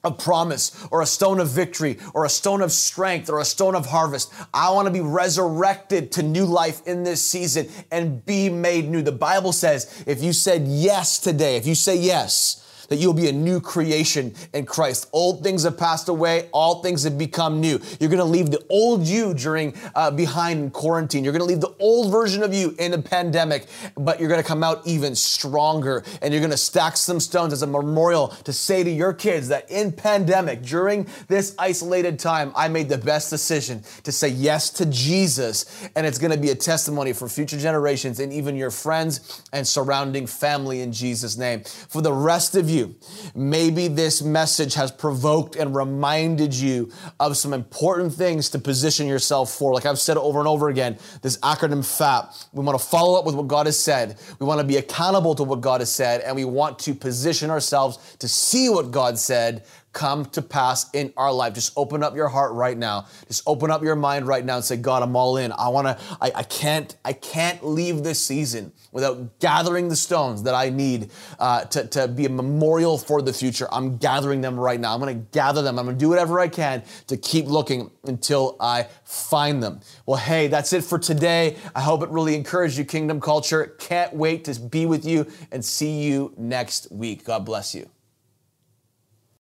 [0.03, 3.75] of promise or a stone of victory or a stone of strength or a stone
[3.75, 4.31] of harvest.
[4.53, 9.01] I want to be resurrected to new life in this season and be made new.
[9.01, 13.29] The Bible says if you said yes today, if you say yes, that you'll be
[13.29, 15.07] a new creation in Christ.
[15.13, 17.79] Old things have passed away, all things have become new.
[17.99, 21.23] You're gonna leave the old you during uh, behind in quarantine.
[21.23, 24.63] You're gonna leave the old version of you in a pandemic, but you're gonna come
[24.63, 28.89] out even stronger and you're gonna stack some stones as a memorial to say to
[28.89, 34.11] your kids that in pandemic, during this isolated time, I made the best decision to
[34.11, 35.89] say yes to Jesus.
[35.95, 40.27] And it's gonna be a testimony for future generations and even your friends and surrounding
[40.27, 41.63] family in Jesus' name.
[41.63, 42.95] For the rest of you,
[43.35, 49.51] maybe this message has provoked and reminded you of some important things to position yourself
[49.51, 49.73] for.
[49.73, 52.33] Like I've said over and over again, this acronym FAP.
[52.53, 54.17] We want to follow up with what God has said.
[54.39, 57.49] We want to be accountable to what God has said, and we want to position
[57.49, 59.63] ourselves to see what God said
[59.93, 61.53] come to pass in our life.
[61.53, 63.07] Just open up your heart right now.
[63.27, 65.51] Just open up your mind right now and say, God, I'm all in.
[65.51, 70.53] I wanna, I, I can't, I can't leave this season without gathering the stones that
[70.53, 73.67] I need uh, to, to be a memorial for the future.
[73.71, 74.93] I'm gathering them right now.
[74.93, 75.79] I'm gonna gather them.
[75.79, 79.81] I'm gonna do whatever I can to keep looking until I find them.
[80.05, 81.57] Well, hey, that's it for today.
[81.75, 83.75] I hope it really encouraged you, Kingdom Culture.
[83.79, 87.25] Can't wait to be with you and see you next week.
[87.25, 87.89] God bless you.